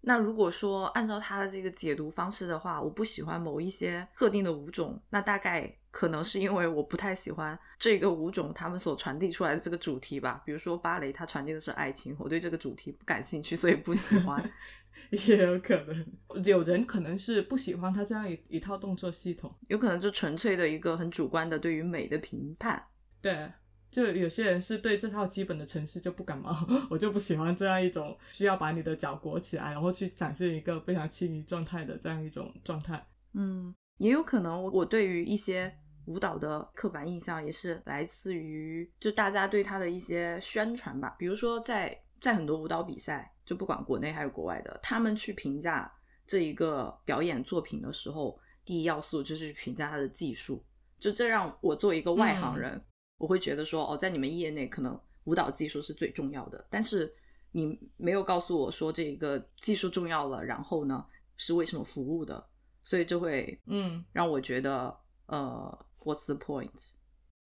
[0.02, 10.42] 那如果说按照他的这个解读方式的话，我不喜欢某一些特定的舞种，那大概可能是因为我不太喜欢这个舞种他们所传递出来的这个主题吧。
[10.46, 14.50] 比如说芭蕾，它传递的是爱情，我对这个主题不感兴趣，所以不喜欢。
[15.26, 22.82] 也有可能，有人可能是不喜欢他这样一一套动作系统，有可能就纯粹的一个很主观的对于美的评判。
[23.20, 23.50] 对。
[23.90, 26.56] 就有些人是对这套基本的程式就不感冒，
[26.88, 33.04] 我就不喜欢这样一种需要把你的脚裹起来，然后去展现一个非常轻盈状态的这样一种状态。
[33.34, 35.72] 嗯，也有可能我我对于一些
[36.06, 41.14] 舞蹈的刻板印象也是来自于就大家对它的一些宣传吧。
[41.18, 45.92] 比如说在在很多舞蹈比赛，就不管国内还是国外的，他们去评价
[46.26, 50.64] 这一个表演作品的时候，第一要素就是评价它的技术。
[50.98, 52.80] 就这让我作为一个外行人。
[53.20, 57.14] 我会觉得说，哦，在你们业内可能舞蹈技术是最重要的，但是
[57.52, 61.04] 你没有告诉我说这个技术重要了，然后呢
[61.36, 62.42] 是为什么服务的，
[62.82, 66.92] 所以就会嗯让我觉得呃，What's the point？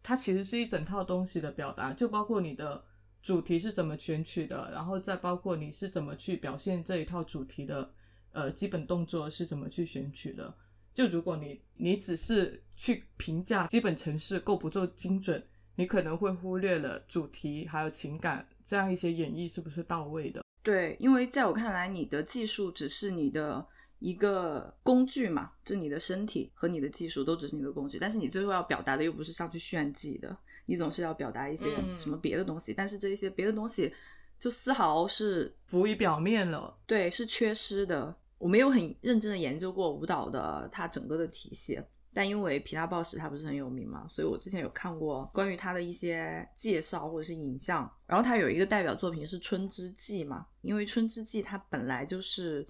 [0.01, 2.85] 它其实是一整套东西的表达，就包括你的
[3.21, 7.93] 主题是怎么选取的，然后再包括你是怎么去表现这一套主题的，
[8.31, 10.57] 呃，基本动作是怎么去选取的。
[10.95, 15.45] 就如果你你只是去评价基本程式够不够精准。
[15.77, 20.43] 你可能会忽略了主题还有情感这样一些演绎是不是到位的？
[20.63, 23.67] 对，因为在我看来，你的技术只是你的
[23.99, 33.93] 一个工具嘛，就你的身体和你的技术都只是你的工具，但是你最后要表达的又不是上去炫技的，你总是要表达一些什么别的东西，但是这一些别的东西
[34.39, 38.17] 就丝毫是浮于表面了，对，是缺失的。
[38.39, 41.81] 我没有很认真的研究过舞蹈的它整个的体系。
[42.15, 47.91] 但因为皮塔鲍什他不是很有名嘛，所以我之前有看过关于他的一些介绍或者是影像。
[48.07, 52.65] 然后他有一个代表作品是《春之祭》嘛，因为《春之祭》它本来就是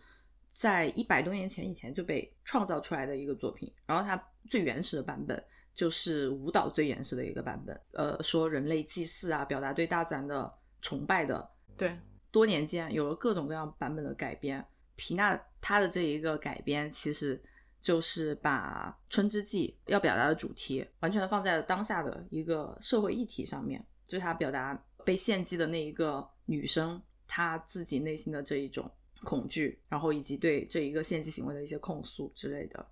[0.50, 3.70] 在一百多年前以前就被创造出来的一个作品。
[3.84, 4.16] 然后它
[4.48, 11.46] 最原始的版本就是舞蹈最原始的一个版本，呃，说人类祭祀啊，表达对大自然的崇拜的。
[11.76, 11.94] 对，
[12.30, 14.64] 多年间有了各种各样版本的改编。
[14.96, 17.38] 皮纳他的这一个改编其实。
[17.84, 24.74] 就是把《春之祭》要表达的主题完全的放在了当下的一个社会议题上面，就是他表达
[25.04, 28.90] 被献祭的那一个女生，她自己内心的这一种
[29.22, 32.86] 恐惧，然后以及对这一个献祭行为的一些控诉之类的。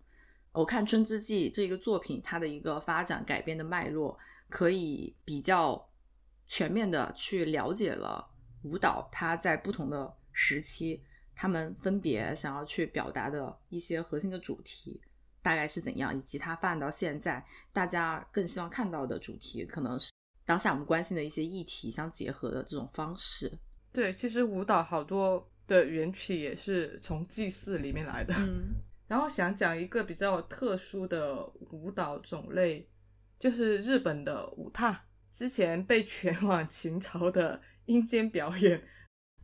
[0.53, 4.19] 我看《春之祭》这个作品，它的一个发展改编的脉络，
[4.51, 5.89] 可以比较
[6.47, 8.29] 全面的去了解了
[8.63, 11.03] 舞蹈它在不同的时期，
[11.35, 15.01] 他们分别想要去表达的一些核心的主题
[15.43, 20.13] 大概是怎样，以及它发展到现在，大家更希望看到的主题，可能是
[20.45, 23.53] 当下我们关心的一些议题相结合的这种方式。
[23.93, 28.35] 对，其实舞蹈好多的缘起也是从祭祀里面来的。
[28.39, 28.75] 嗯
[29.09, 32.89] 然后想讲一个比较特殊的舞蹈种类，
[33.39, 35.05] 就是日本的舞踏。
[35.31, 38.83] 之前被 全网秦朝的阴间表演，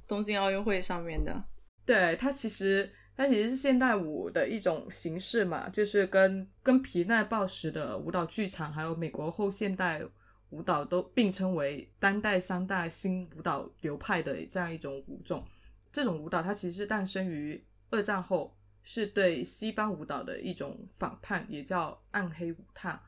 [0.06, 1.44] 东京奥运会上面的，
[1.88, 10.02] 对它其实它其实是现代舞的一种形式嘛，就是跟跟皮奈鲍什的舞蹈剧场，还有美国后现代
[10.50, 15.42] 舞蹈都并称为当代三大新舞蹈流派的这样一种舞种。
[15.90, 23.02] 这种舞蹈它其实诞生于二战后，是对西方舞蹈的一种反叛，也叫暗黑舞踏。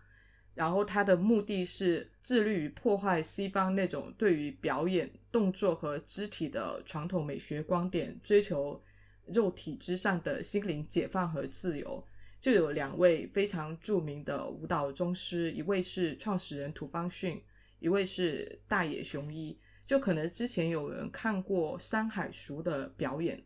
[0.55, 8.83] 然后它的目的是致力于破坏西方那种对于表演、动作和肢体的传统美学观点，追求
[9.27, 12.05] 肉体之上的心灵解放和自由。
[12.41, 17.43] 就有两位非常著名的舞蹈宗师，一位是创始人土方训，
[17.79, 19.59] 一位是大野雄一。
[19.87, 23.45] 就可能之前有人看过山海熟的表演，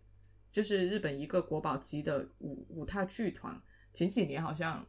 [0.52, 3.60] 就是日本一个国宝级的舞舞踏剧团，
[3.92, 4.86] 前几年好像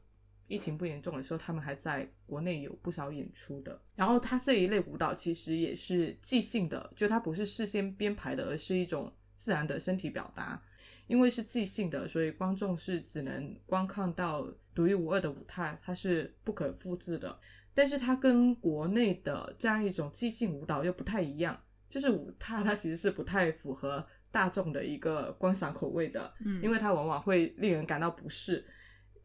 [0.48, 3.82] 疫情不严重的时候，他们还在国内有不少演出的。
[3.96, 10.62] 然后他这一类舞蹈其实也是即兴的，就它不是事先编排的，而是一种自然的身体表达。
[11.08, 17.40] 因为是即兴的，所以观众是只能观看到独一无二的舞态，它是不可复制的。
[17.76, 28.66] 但是它跟国内的这样一种即兴舞蹈又不太一样，就是舞踏它其实是不太符合大众的一个观赏口味的，嗯因为它往往会令人感到不适。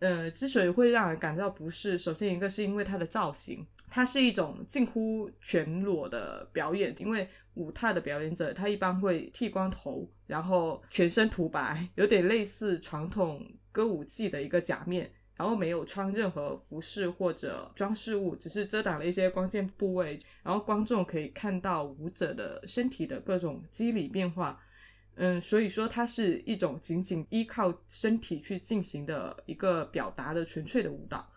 [0.01, 15.13] 呃，之所以会让人感到不适，首先一个是因为它的造型，它是一种近乎全裸的表演，因为舞踏的表演者他一般会剃光头，然后全身涂白，有点类似传统歌舞伎的一个假面。
[15.37, 24.61] 然后没有穿任何服饰或者装饰物，只是遮挡了一些关键部位，然后观众可以看到舞者的身体的各种肌理变化。
[25.23, 31.31] 嗯，所以说它是一种仅仅依靠身体去进行的一个表达的纯粹的舞蹈。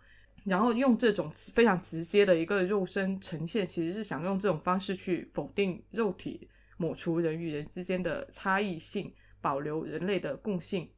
[0.46, 10.90] 然后用这种非常直接的一个肉身呈现，其实是想用这种方式去否定肉体，抹除人与人之间的差异性，保留人类的共性。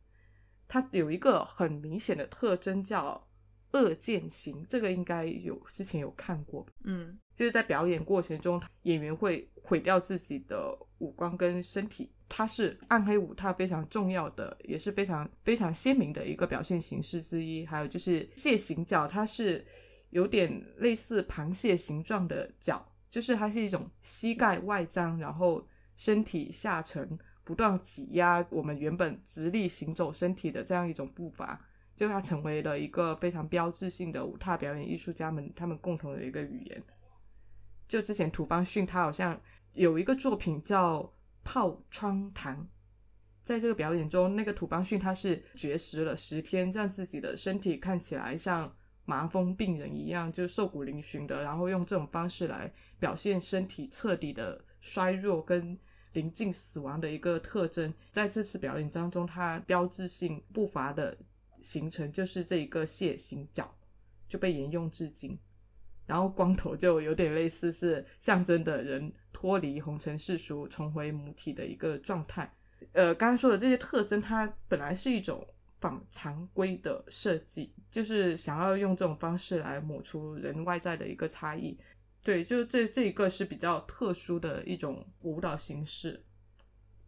[0.68, 3.28] 它有一个很明显的特征叫
[3.74, 12.12] 恶见型，这个应该有之前有看过，嗯就是在表演过程中，演员会毁掉自己的五官跟身体。
[12.28, 17.64] 它是暗黑舞踏非常重要的，也是非常非常鲜明的一个表现形式之一。
[17.66, 19.64] 还有就是蟹形脚，它是
[20.10, 25.66] 有点类似螃蟹形状的脚，就是它是一种膝盖外张，然后
[25.96, 31.64] 身体下沉，不断挤压我们原本直立行走身体的这样一种步伐。
[31.96, 36.84] 就它成为了一个非常标志性的舞踏表演艺术家们他们共同的一个语言。
[37.88, 39.40] 就之前土方训他好像
[39.76, 41.04] 有一个作品叫
[41.44, 42.64] 《泡窗堂》，
[43.44, 48.74] 在这个表演中，那个土方训他是绝食了十天，让自己的身体看起来像
[49.04, 55.78] 麻风病人一样，就瘦骨嶙峋的，然后用这种方式来表现身体彻底的衰弱跟
[56.14, 57.94] 临近死亡的一个特征。
[58.12, 61.18] 在这次表演当中，他标志性步伐的
[61.62, 63.76] 形成就是这一个蟹形脚，
[64.28, 65.38] 就被沿用至今。
[66.08, 72.50] 然后光头就有点类似是象征的人脱离红尘世俗，重回母体的一个状态。
[72.94, 75.46] 呃，刚才说的这些特征，它本来是一种
[75.82, 81.78] 反常规的设计，就是想要用这种方式来抹除人外在的一个差异。
[82.24, 86.24] 对，就这这一个是比较特殊的一种舞蹈形式，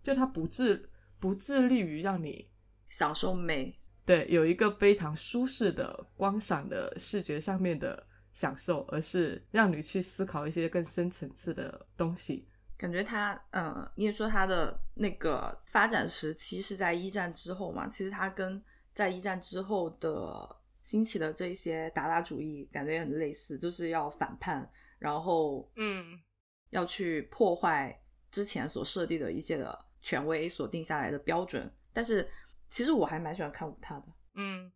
[0.03, 2.49] 就它不致不致力于让你
[2.89, 8.05] 享受美，对有一个非常舒适的观赏的视觉上面的
[8.37, 12.47] 享受，而是让你去思考一些更深层次的东西。
[12.77, 17.87] 感觉他，呃，你也说他的那个发展时期是在一战之后嘛？
[17.87, 24.69] 其实他跟在一战之后的兴起的这些达达主义感觉也很类似，就是要反叛，
[24.99, 26.19] 然后嗯，
[26.69, 31.73] 要去破坏之前所设定的一些的权威所定下来的标准。
[31.91, 32.29] 但是
[32.69, 34.71] 其实我还蛮喜欢看舞踏的，嗯，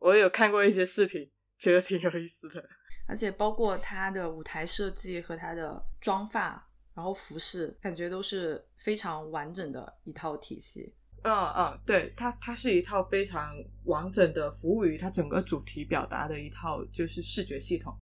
[0.00, 2.68] 我有看过一些视频，觉得挺有意思的。
[3.06, 10.94] 而且包括他的舞台设计和他的妆发，然后服饰，感觉都是非常完整的一套体系。
[11.22, 13.52] 嗯嗯，对，它它是一套非常
[13.84, 17.96] 完整的服务于它整个主题表达的一套就是视觉系统。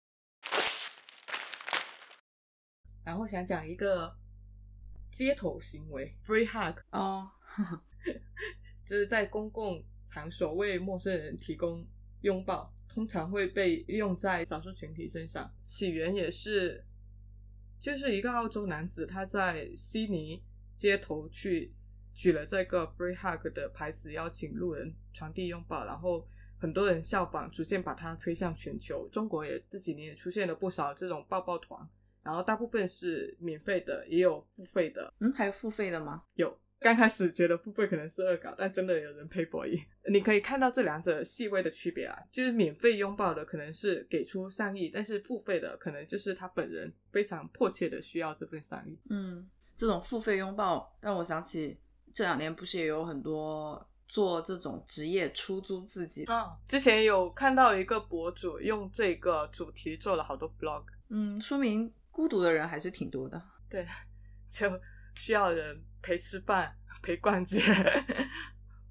[3.02, 4.14] 然后想讲一个
[5.12, 7.30] 街头行为，free hug，哦，
[8.84, 11.86] 就是在公共场所为陌生人提供
[12.24, 15.52] 拥抱，通常会被用在少数群体身上。
[15.62, 16.82] 起源也是，
[17.78, 20.42] 就是一个澳洲男子他在悉尼
[20.74, 21.74] 街头去
[22.14, 26.26] 举了这个 free hug 的牌子，邀请路人传递拥抱，然后
[26.58, 29.06] 很多人效仿，逐渐把它推向全球。
[29.12, 31.86] 中国也这几年也出现了不少这种抱抱团，
[32.22, 35.12] 然后大部分是免费的，也有付费的。
[35.18, 36.22] 嗯，还有付费的吗？
[36.36, 39.80] 有，刚开始觉得付费可能是恶搞，但真的有人 pay for it。
[40.12, 48.98] 你可以看到这两者细微的区别啊，就是免费拥抱的可能是给出善意，但是付费的可能就是他本人非常迫切的需要这份善意。
[49.08, 51.80] 嗯，这种付费拥抱让我想起
[52.12, 56.24] 这两年不是也有很多做这种职业出租自己？
[56.24, 63.42] 啊，之前有看到一个博主用这个主题做了好多 vlog，嗯，说明孤独的人还是挺多的。
[63.70, 63.86] 对，
[64.50, 64.70] 就
[65.14, 67.62] 需要人陪吃饭、 陪逛街，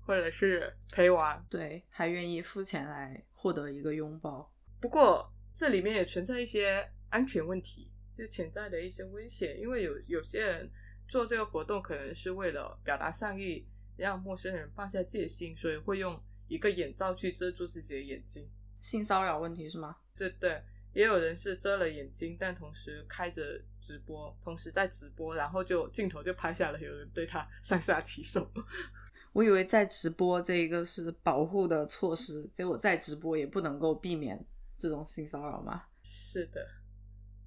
[0.01, 1.45] 或者是陪玩。
[1.47, 4.51] 对，还愿意付钱来获得一个拥抱。
[4.81, 10.69] 不过这里面也存在一些安全问题，就是潜在的一些危险，因为有有些人
[11.07, 18.49] 做这个活动可能是为了表达善意，让陌生人放下戒心，所以会用一个眼罩去遮住自己的眼睛。
[18.81, 19.95] 性骚扰问题是吗？
[20.17, 20.61] 对对，
[20.93, 28.49] 也有人是遮了眼睛，但同时开着直播，同时在直播，然后就镜头就拍下了有人对他 上下其手。
[29.33, 34.45] 我以为在直播这一个是保护的措施，结果在直播也不能够避免
[34.77, 35.83] 这种性骚扰吗？
[36.03, 36.67] 是的，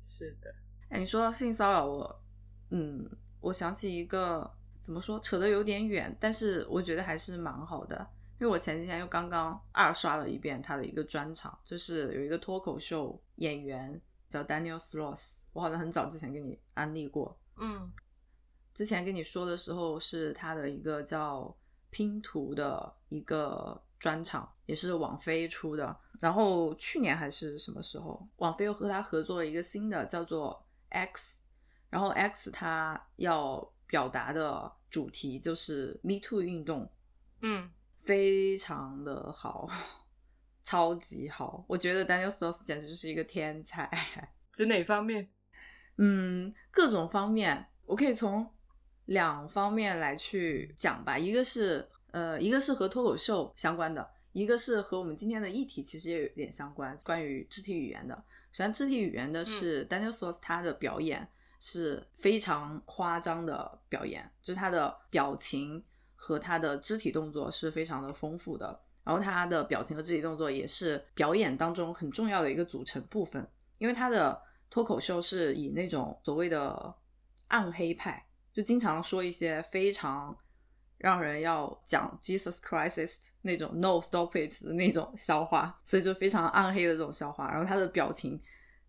[0.03, 0.53] 是的，
[0.89, 2.23] 哎，你说到性骚扰，我，
[2.71, 3.09] 嗯，
[3.41, 8.05] 我想起一个怎么说，扯得有点远，但是我觉得还是蛮好的，
[8.39, 17.93] 因为我前几天又刚刚二刷了一遍他的一个专场，就是有一个脱口秀演员叫 Daniel Sloss，我好像很早之前给你安利过，嗯。
[18.75, 21.57] 之前跟你说的时候是他的一个叫
[21.89, 25.99] 拼图的一个专场，也是网飞出的。
[26.21, 31.41] 然后去年还是什么时候，网飞又和他合作了一个新的叫做 X，
[31.89, 36.93] 然后 X 他要表达的主题就是 Me Too 运动，
[37.41, 37.71] 嗯，
[38.07, 39.69] 非常的好，
[40.63, 41.65] 超级好。
[41.69, 43.91] 我觉得 Daniel Sloss 简直就是一个天才。
[44.53, 45.29] 指哪方面？
[45.99, 48.49] 嗯，各种方面，我可以从
[49.07, 51.19] 两方面来去讲吧。
[51.19, 58.15] 一个是呃，一个是和脱口秀相关的，一个是和我们今天的议题其实也有点相关，关于肢体语言的。
[58.53, 61.29] 首先，肢体语言的是 Daniel Sloss 他的表演
[61.59, 65.85] 是非常夸张的表演，就是他的表情
[66.17, 68.81] 和他的肢体动作是非常的丰富的。
[69.05, 73.47] 然后他的表情和肢体动作也是表演当中很重要的一个组成部分，
[73.79, 76.93] 因为他的脱口秀是以那种所谓的
[77.47, 80.37] 暗黑派，就经常说一些非常
[80.99, 87.49] 让人要讲 Jesus Christ 那种 No Stop It 的那种笑话，所以就非常暗黑的这种笑话。
[87.49, 88.43] 然后他的表情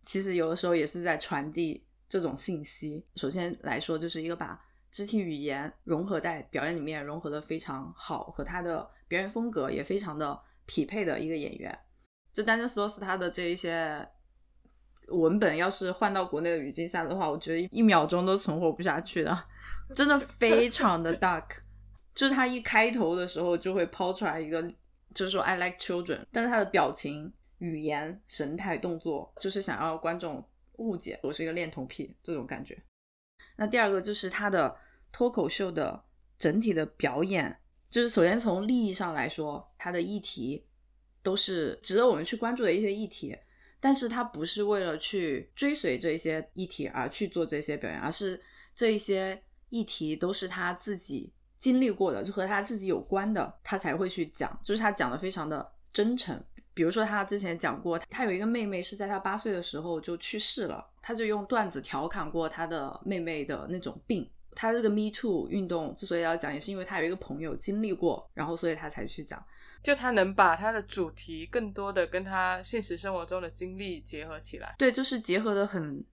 [0.03, 3.05] 其实有的时候也是在传递这种信息。
[3.17, 4.59] 首先来说，就是一个把
[4.89, 11.77] 肢体语言融合在表演里面，融合的非常好，和他的表演风格也非常的匹配的一个演员。
[12.33, 14.07] 就 Daniel Sloss 他的这一些
[15.07, 19.45] 文本，要是换到国内的语境下的话，我觉得一秒钟都存活不下去的，
[19.95, 21.45] 真的非常的 dark。
[22.13, 24.61] 就是他一开头的时候就会抛出来一个，
[25.13, 30.43] 就是说 I like children，但是他的表情、语言、神态、动作，就是想要观众
[30.77, 32.75] 误解我是一个恋童癖这种感觉。
[33.57, 34.75] 那第二个就是他的
[35.11, 36.01] 脱口秀的
[36.39, 40.65] 整体的表演，就是首先从利益上来说，他的议题
[41.21, 43.35] 都是值得我们去关注的一些议题，
[43.79, 48.41] 但是他不是为了去追随这些议题而去做这些表演，而是
[48.75, 56.41] 这一些议题都是他自己经历过的，就和他自己有关的，他才会去讲，就是他讲的非常的真诚。
[56.77, 64.29] 比如说，他之前讲过，他有一个妹妹是在他八岁的时候就去世了，他就用段子调侃过他的妹妹的那种病。
[64.53, 69.43] 他这个 Me Too 运动之所以要讲，也是因为他有一个朋友经历过，然后所以他才去讲。
[69.81, 74.75] 就他能把他的主题更多的跟他现实生活中的经历结合起来。
[74.77, 76.05] 对，就是结合的很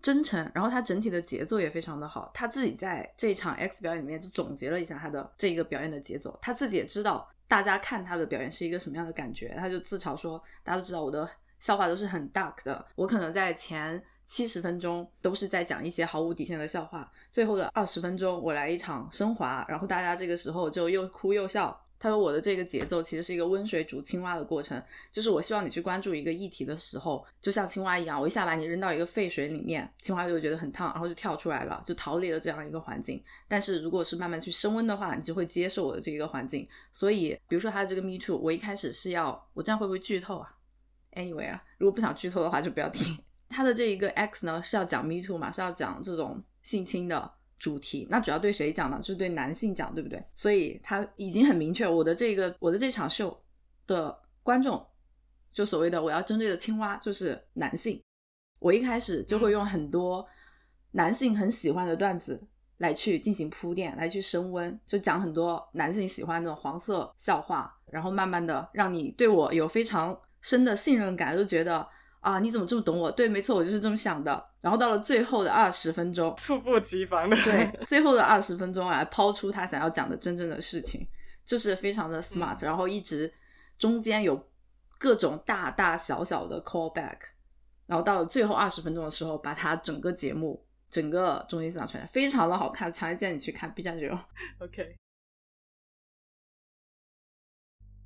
[0.00, 2.30] 真诚，然后他整体的节奏也非常的好。
[2.32, 11.28] 他自己在这一场 X 表演里面就总结了一下他的这一个表演的节奏，他自己也知道大家看他的表演是一个什么样的感觉，他就自嘲说，大家都知道我的
[11.60, 21.78] 笑话都是很 dark 的，我可能在前七十分钟都是在讲一些毫无底线的笑话，最后的二十分钟我来一场升华，然后大家这个时候就又哭又笑。
[22.02, 24.82] 他说我的这个节奏其实是一个温水煮青蛙的过程，
[25.12, 33.22] 就是我希望你去关注一个议题的时候，就像青蛙一样，我一下把你扔到一个沸水里面，青蛙就会觉得很烫，然后就跳出来了，就逃离了这样一个环境。
[33.46, 36.66] 但是如果是慢慢去升温的话，你就会接受我的这一个环境。
[36.92, 40.52] 所以，比如说他的这个 Me Too，我一开始是要，我这样会不会剧透啊
[41.12, 43.16] ？Anyway 啊，如果不想剧透的话就不要听。
[43.48, 47.32] 他的这一个 X 呢是要讲 Me Too 嘛，是要讲这种性侵的。
[47.62, 48.98] 主题那主要对谁讲呢？
[48.98, 50.20] 就是对男性讲，对不对？
[50.34, 53.40] 所以他已经很明确，我的这个我的这场秀
[53.86, 54.84] 的观众，
[55.52, 58.02] 就所谓的我要针对的青蛙就是男性。
[58.58, 60.26] 我一开始就会用很多
[60.90, 62.42] 男性很喜欢的段子
[62.78, 71.88] 来去进行铺垫，来去升温，就讲很多男性喜欢的黄色笑话，然后慢慢的让你对我有非常深的信任感，就觉得。
[72.22, 73.10] 啊，你怎么这么懂我？
[73.10, 74.50] 对，没错，我就是这么想的。
[74.60, 81.04] 然后到了最后的二十分钟，猝不及防的，对，最后的二十分钟来抛出他想要讲的真正的事情，
[81.44, 82.64] 就是非常的 smart。
[82.64, 83.34] 然后一直
[83.76, 84.40] 中间有
[85.00, 87.18] 各种大大小小的 callback，
[87.88, 94.16] 然后到了最后二十分钟的时候，把他整个节目整个中心思想传达，非常的好看，强烈建议你去看 B 站这种。
[94.60, 94.94] OK。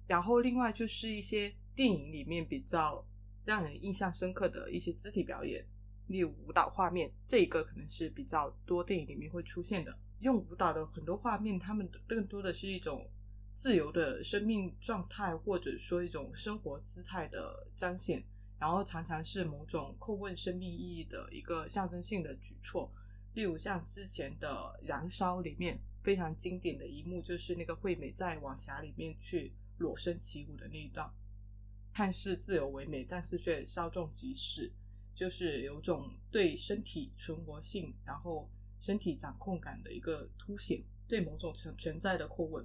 [0.07, 3.07] 然后另外就是一些电影里面比较。
[3.47, 5.64] 让人印象深刻的一些肢体表演，
[6.09, 9.97] 例如舞蹈画面，这一个可能是比较多电影里面会出现的。
[10.20, 13.09] 用舞蹈的很多画面，他们更多的是一种
[13.55, 18.24] 自由的生命状态，或者说一种生活姿态的彰显，
[18.59, 22.90] 然后常常是某种叩问生命意义的一个象征性的举措。
[23.34, 31.09] 例如像之前的《燃烧》里面非常经典的一幕，就是那个惠美在晚霞里面去裸身起舞的那一段。
[31.97, 34.70] 看似自由唯美，但是却稍纵即逝，
[35.14, 42.62] 就是有种对身体存活性，然后身体掌控感的一个凸显，对某种存存在的叩问。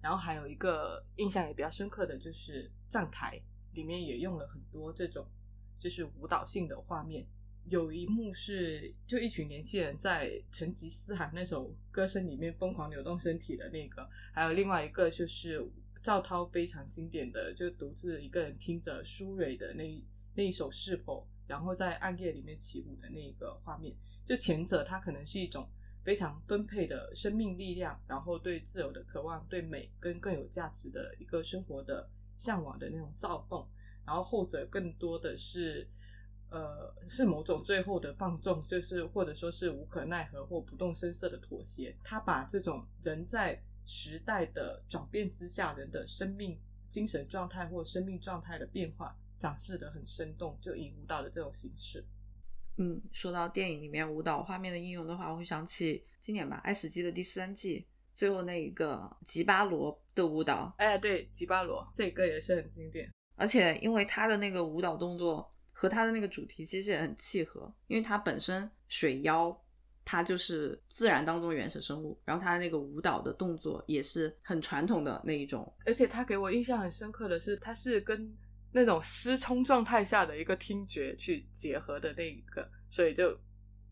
[0.00, 5.26] 然后还有一个印象也比较深刻的就是站台里面也用了很多这种
[5.76, 7.26] 就是舞蹈性的画面。
[7.64, 15.68] 有一幕是就一群年轻人在成吉思汗那首歌声里面疯狂扭动身体的那个，还有另外一个就是。
[16.02, 23.94] 赵涛非常经典的，就独自一个人听着苏芮的那那一首《是否》，然后在暗夜里面起舞的那个画面。
[24.24, 25.68] 就前者，它可能是一种
[26.04, 33.68] 非常分配的生命力量，然后对自由的渴望，对美跟更有价值的一个生活的向往的那种躁动。
[34.06, 35.86] 然后后者更多的是，
[36.50, 41.94] 呃，是某种最后的放纵，就是或者说是无可奈何或不动声色的妥协。
[42.02, 46.60] 他把这种人在时代的转变之下，人的生命、
[46.90, 52.06] 精神状态或生命状态的变化展示的很生动，就以舞蹈的这种形式。
[52.76, 60.74] 嗯，说到电影里面舞蹈画面的应用的话，我会想起今年吧，《爱死机》的第三季最后那一个吉巴罗的舞蹈。
[60.76, 63.10] 哎，对，吉巴罗这个也是很经典。
[63.36, 69.58] 而且因为他的那个舞蹈动作和他的那个主题其实也很契合，因为他本身水妖。
[70.10, 78.34] 它就是自然当中原始生物，然后它那个舞蹈的动作也是很传统的那一种，而且它给我印象很深刻的是，它是跟
[78.72, 83.38] 那种失聪状态下的一个听觉去结合的那一个，所以就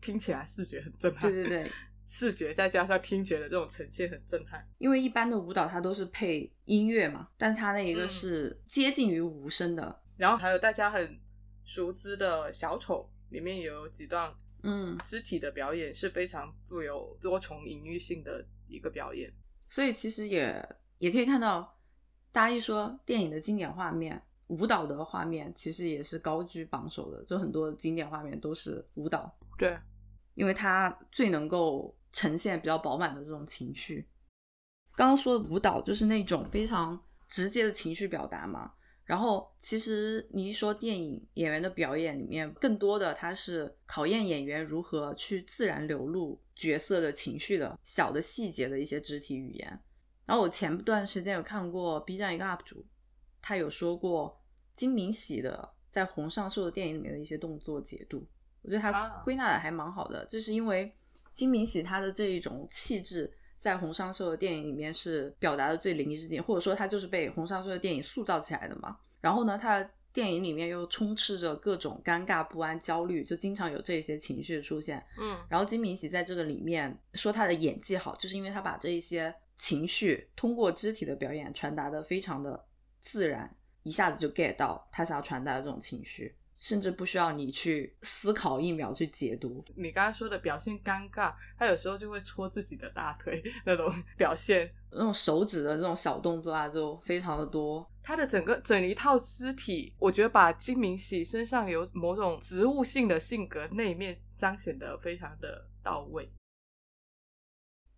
[0.01, 1.31] 听起来视觉很震撼。
[1.31, 1.71] 对对对，
[2.07, 4.67] 视觉再加上听觉的这种呈现很震撼。
[4.79, 10.01] 因为一般的舞蹈它都是配音乐嘛，但是它那一个是接近于无声的。
[10.15, 11.19] 然后还有大家很
[11.63, 14.33] 熟知的小丑，里面有几段。
[14.63, 19.31] 嗯，肢体的表演是非常富有多重隐喻性的一个表演，
[19.69, 21.79] 所以其实也也可以看到，
[22.31, 29.37] 大家一说电影的经典画面，舞蹈的画面其实也是高居榜首的，就很多经典画面都是舞蹈。
[29.57, 29.77] 对，
[30.33, 34.07] 因为它最能够呈现比较饱满的这种情绪。
[34.95, 38.73] 刚刚说的舞蹈就是那种非常直接的情绪表达嘛。
[39.07, 49.79] 然后，其实你一说电影演员的表演里面，更多的它是考验演员如何去自然流露角色的情绪的小的细节的一些肢体语言。
[50.25, 52.85] 然后我前段时间有看过 B 站一个 UP 主，
[53.41, 54.41] 他有说过
[54.75, 58.27] 金敏喜的在《红上秀》的电影里面的一些动作解读，
[58.61, 60.25] 我觉得他归纳的还蛮好的。
[60.25, 60.93] 就是因为
[61.31, 63.33] 金敏喜他的这一种气质。
[63.57, 68.97] 在红上秀的电影里面是表达的最淋漓之点，或者说他就是被红上秀的电影塑造起来的嘛。
[69.19, 75.03] 然后呢，他的电影里面又充斥着各种尴尬、不安、焦虑，就经常有这些情绪出现。
[75.19, 82.63] 嗯，然后金敏喜在这个里面说他的演技好，就是因为他把这一些情绪通过肢体的表演传达的非常的
[82.99, 86.36] 自然，一下子就 get 到他想要传达的这种情绪。
[86.57, 89.63] 甚至不需要你去思考一秒去解读。
[89.75, 97.89] 你刚刚说的表现尴尬，他有时候就会戳自己的大腿那种 表现，那种手指的这种小动作啊，就非常的多。
[98.01, 106.31] 他的整个整一套肢体，我觉得把金明喜身上有某种植物性的性格那一面彰显的非常的到位。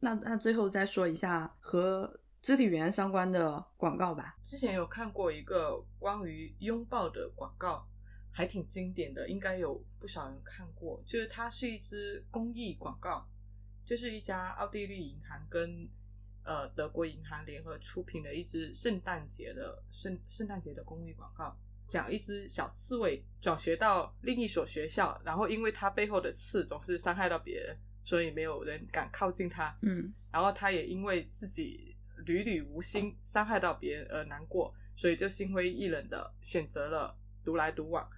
[0.01, 4.35] 那那最后再说一下和肢体语言相关的广告吧。
[4.41, 7.85] 之前有看过一个关于拥抱的广告，
[8.39, 11.03] 还挺经典的，应该有不少人看过。
[11.05, 13.27] 就是它是一支公益广告，
[13.83, 15.85] 就是一家奥地利银行跟
[16.45, 21.53] 呃德国银行联合出品的一支圣诞节的圣圣诞节的公益广告，
[21.89, 29.77] 讲一只小刺猬转学到另一所学校，然后因为它背后的刺总是伤害到别人，所以没有人敢靠近它。
[29.81, 31.93] 嗯然后它也因为自己
[32.25, 37.13] 屡屡无心伤害到别人而难过，所以就心灰意冷的选择了
[37.43, 38.09] 独来独往。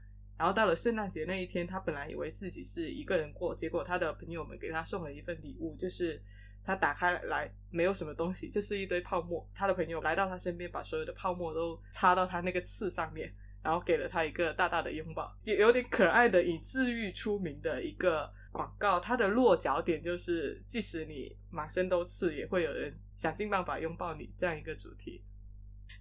[0.41, 6.19] 然后到了圣诞节那一天，他本来以为自己是一个人过，结果他的朋友们给他送了一份礼物，就是
[6.65, 9.47] 他打开来没有什么东西，就是一堆泡沫。
[9.53, 13.31] 他的朋友来到他身边，把所有的泡沫都插到他那个刺上面，
[13.61, 18.99] 然后给了他一个大大的拥抱，也有点可爱的以治愈出名的一个广告。
[18.99, 25.23] 它的落脚点就是，即使你满身都刺，也会有人想尽办法拥抱你这样一个主题。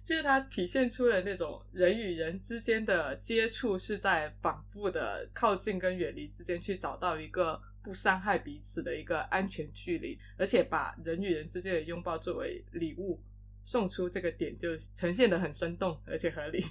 [0.03, 13.21] 就是它体现出了那种人与人之间的接触是在反复的靠近跟远离之间去找到一个不伤害彼此的一个安全距离，而且把人与人之间的拥抱作为礼物
[13.63, 16.65] 送出这个点，就呈现的很生动而且合理。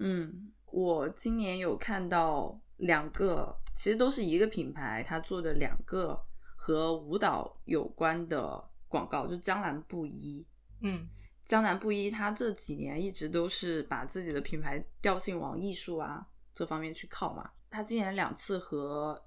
[0.00, 6.20] 嗯，我今年有看到两个，其实都是一个品牌，它做的两个
[6.56, 10.46] 和舞蹈有关的广告，就江南布衣。
[10.82, 11.08] 嗯
[11.46, 17.48] 江南布衣，他这几年一直都是把自己的品牌调性往艺术啊这方面去靠嘛。
[17.70, 19.18] 他今年两次和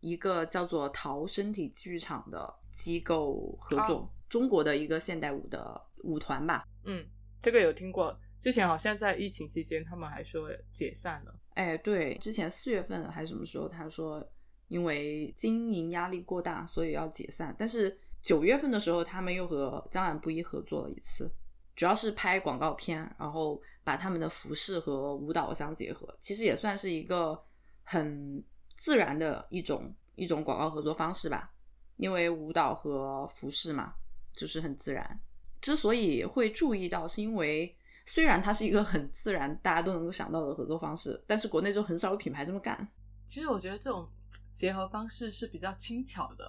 [0.00, 6.64] 一个叫做陶身体剧场的机构合作，哦中国的一个现代舞的舞团吧。
[6.84, 7.06] 嗯，
[7.40, 8.18] 这个有听过。
[8.40, 11.34] 之前好像在疫情期间，他们还说解散了。
[11.54, 14.26] 哎，对，之前四月份还是什么时候，他说
[14.68, 17.54] 因为经营压力过大，所以要解散。
[17.58, 21.30] 但是九月份的时候，他们又和江南布衣合作了一次，
[21.76, 27.40] 主要是拍广告片，然后把他们的服饰和舞蹈相结合，其实也算是一个
[27.84, 28.42] 很
[28.76, 31.52] 自然的一种一种广告合作方式吧。
[31.96, 33.94] 因为舞蹈和服饰嘛，
[34.34, 35.18] 就是很自然。
[35.62, 37.74] 之所以会注意到，是因为
[38.04, 42.86] 虽然它是一个很自然，大家都能够想到的合作方式，但是国内就很少有品牌这么干。
[43.26, 44.06] 其实我觉得这种
[44.52, 46.48] 结合方式是比较轻巧的。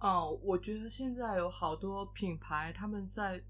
[0.00, 3.42] 哦、我觉得现在有好多品牌他们在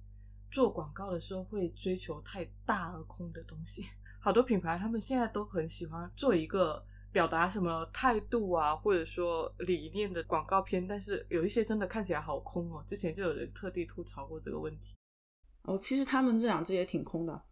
[0.51, 3.85] 做广告的时候会追求太大而空的东西。
[4.21, 12.85] 好多品牌他们现在都很喜欢做一个表达什么态度啊，或者说理念的广告片，但是有一些真的看起来好空哦。
[12.87, 14.95] 之前就有人特地吐槽过这个问题。
[15.63, 17.43] 哦，其实他们这两只也挺空的。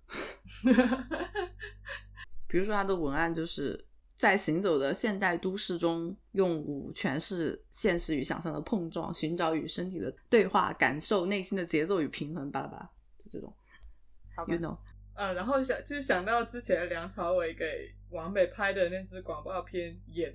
[2.48, 3.86] 比如说，它的文案就是
[4.16, 13.54] 在行走的现代都市中，用舞诠释现实与想象的碰撞，寻找与身体的对话，感受内心的节奏与平衡，巴拉巴拉，就这种
[14.34, 14.78] 好，you know。
[15.14, 20.30] 呃，然后想就是想到之前梁朝伟给王美拍的那支广告片《演》，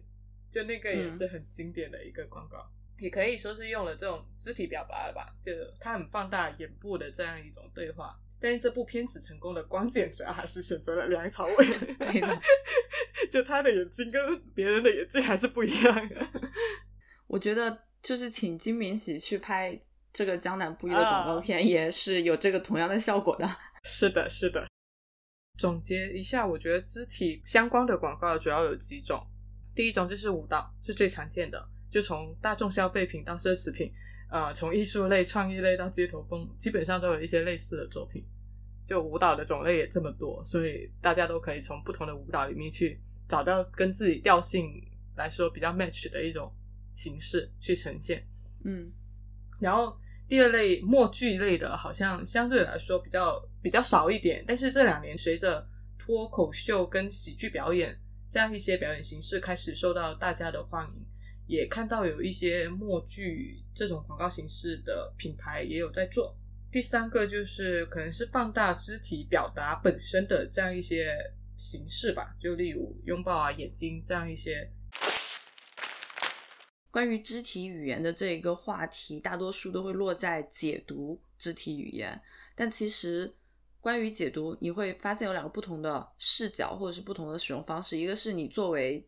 [0.54, 2.68] 就那个也是很经典的一个广告，
[3.00, 8.16] 也可以说是用了这种肢体表达了吧，就他很放大眼部的这样一种对话。
[8.42, 11.68] 但是这部片子成功的关键主要还是选择了梁朝伟，
[12.00, 12.42] 对的，
[13.32, 16.28] 就他的眼睛跟别人的眼睛还是不一样的。
[17.28, 19.80] 我觉得就是请金敏喜去拍
[20.12, 23.50] 这个江南布衣的广告片，也是有这个同样的效果的。
[23.84, 24.68] 是的，是的。
[25.60, 29.22] 总结一下，我觉得肢体相关的广告主要有几种。
[29.76, 33.94] 第一种就是舞蹈，是最常见的，就从大众消费品到奢侈品，
[34.32, 38.26] 呃，从艺术类、创意类到街头风，基本上都有一些类似的作品。
[38.84, 44.84] 就舞蹈的种类也这么多，所以大家都可以从不同的舞蹈里面去找到跟自己调性
[45.16, 46.52] 来说比较 match 的一种
[46.96, 48.26] 形式去呈现。
[48.66, 48.92] 嗯
[49.60, 49.96] 然后
[50.28, 55.66] 第二类默剧类的，好像相对来说比较比较少一点，但是这两年随着
[56.00, 57.98] 脱口秀跟喜剧表演
[58.30, 61.06] 这样一些表演形式开始受到大家的欢迎，
[61.52, 66.34] 也看到有一些默剧这种广告形式的品牌也有在做。
[66.72, 71.14] 第三个就是可能是放大肢体表达本身的这样一些
[71.58, 74.72] 形式吧，就例如拥抱啊、眼睛这样一些
[76.90, 82.18] 关于肢体语言的这一个话题，大多数都会落在解读肢体语言，
[82.56, 83.36] 但其实
[83.82, 87.98] 关于解读，你会发现有两个不同的视角，或者是不同的使用方式。
[87.98, 89.06] 一个是你作为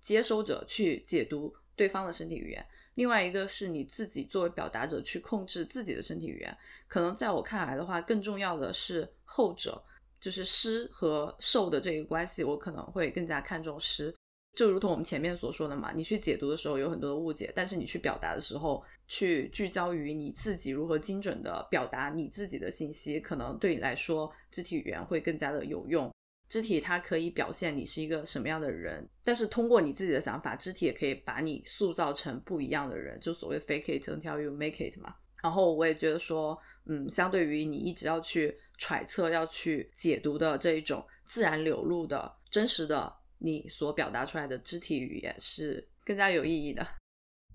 [0.00, 2.64] 接收者去解读对方的身体语言，
[2.94, 6.56] 另外一个是你自己作为表达者去控制自己的身体语言。
[6.86, 9.82] 可能在我看来的话，更重要的是后者，
[10.20, 14.14] 就是施和受的这个关系，我可能会更加看重施。
[14.56, 26.08] 就如同我们前面所说的嘛，你去解读的时候有很多的误解，但是你去表达的时候，去聚焦于你自己如何精准的表达你自己的信息，可能对你来说，肢体语言会更加的有用。
[26.48, 35.14] 肢体它可以表现你是一个什么样的人，但是通过你自己的想法，肢体也可以把你塑造成不一样的人，就所谓 fake it until you make it 嘛。
[35.42, 43.14] 然后我也觉得说，嗯，相对于你一直要去揣测、要去解读的这一种自然流露的真实的。
[43.36, 46.86] 你所表达出来的肢体语言是更加有意义的。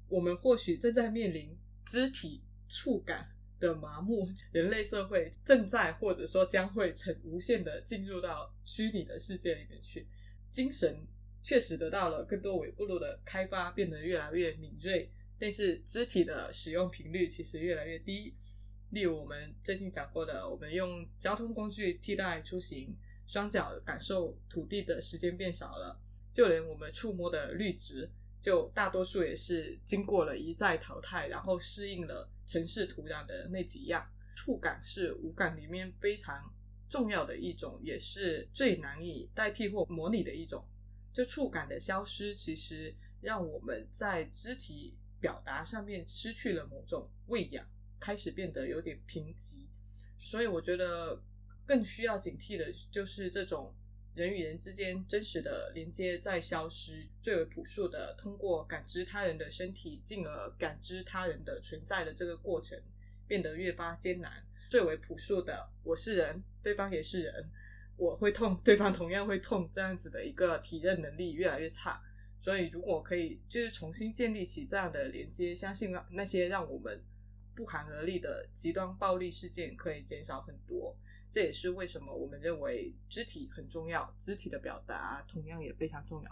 [0.07, 3.27] 我们或许正在面临肢体触感
[3.59, 10.07] 的麻木，人类社会正在或者说将会呈无限的进入到虚拟的世界里面去。
[10.49, 11.05] 精神
[11.43, 18.33] 确实得到了更多尾部路的开发，变得越来越敏锐，但是肢体的使用频率其实越来越低。
[18.91, 22.95] 例如我们最近讲过的，我们用交通工具替代出行。
[23.27, 25.95] 双脚感受土地的时间变少了，
[26.33, 28.09] 就连我们触摸的绿植，
[28.41, 34.05] 就大多数也是经过了一再淘汰，然后适应了城市土壤的那几样。
[34.35, 36.53] 触感是五感里面非常
[36.89, 40.67] 重要的一种，也是最难以代替或模拟的一种。
[41.13, 47.65] 就触感的消失，其实让我们在肢体表达上面失去了某种喂养，
[47.99, 49.67] 开始变得有点贫瘠。
[50.17, 51.23] 所以我觉得。
[51.69, 53.71] 更需要警惕的就是这种
[54.19, 62.77] 人与人之间真实的连接在消失，最为朴素的通过感知他人的身体，进而感知他人的存在的这个过程
[63.25, 64.43] 变得越发艰难。
[64.69, 67.49] 最为朴素的，我是人，对方也是人，
[67.95, 72.01] 我会痛，对方同样会痛，这样子的一个体认能力越来越差。
[72.41, 77.01] 所以，如果可以就是重新建立起这样的连接，相信那些让我们
[77.55, 80.93] 不寒而栗的极端暴力事件可以减少很多。
[81.31, 86.31] 这也是为什么我们认为肢体很重要，肢体的表达同样也非常重要。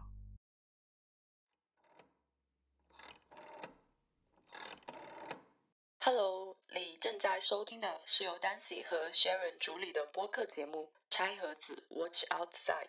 [6.00, 12.88] Hello，你正在收听的是由 Dancy 和 Sharon 主理的播客节目《拆盒子 Watch Outside》。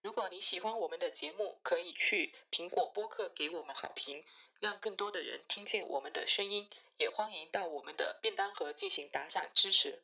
[0.00, 4.24] 如果你喜欢我们的节目，可以去苹果播客给我们好评，
[4.60, 6.70] 让更多的人听见我们的声音。
[6.98, 10.02] 也欢迎到我们的便当盒进行打赏支持。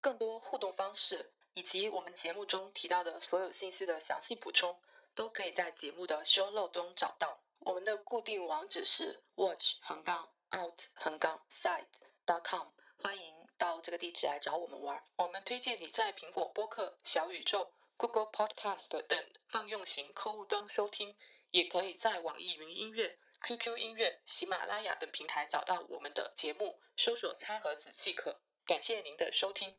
[0.00, 4.80] 更多互动方式以及我们节目中提到的所有信息的详细补充，
[5.14, 7.40] 都可以在节目的 show l o 中找到。
[7.58, 11.84] 我们的固定网址是 watch 横杠 out 横杠 side
[12.24, 12.68] dot com，
[13.02, 15.02] 欢迎到这个地址来找我们玩。
[15.16, 21.14] 我们推荐你在苹果播客、小宇宙、Google Podcast 等泛用型客户端收听，
[21.50, 28.40] 也可以在网易云音乐、QQ 音乐、喜马拉雅等平台找到我们的节目，搜索“餐盒子”即可。
[28.64, 29.76] 感谢您的收听。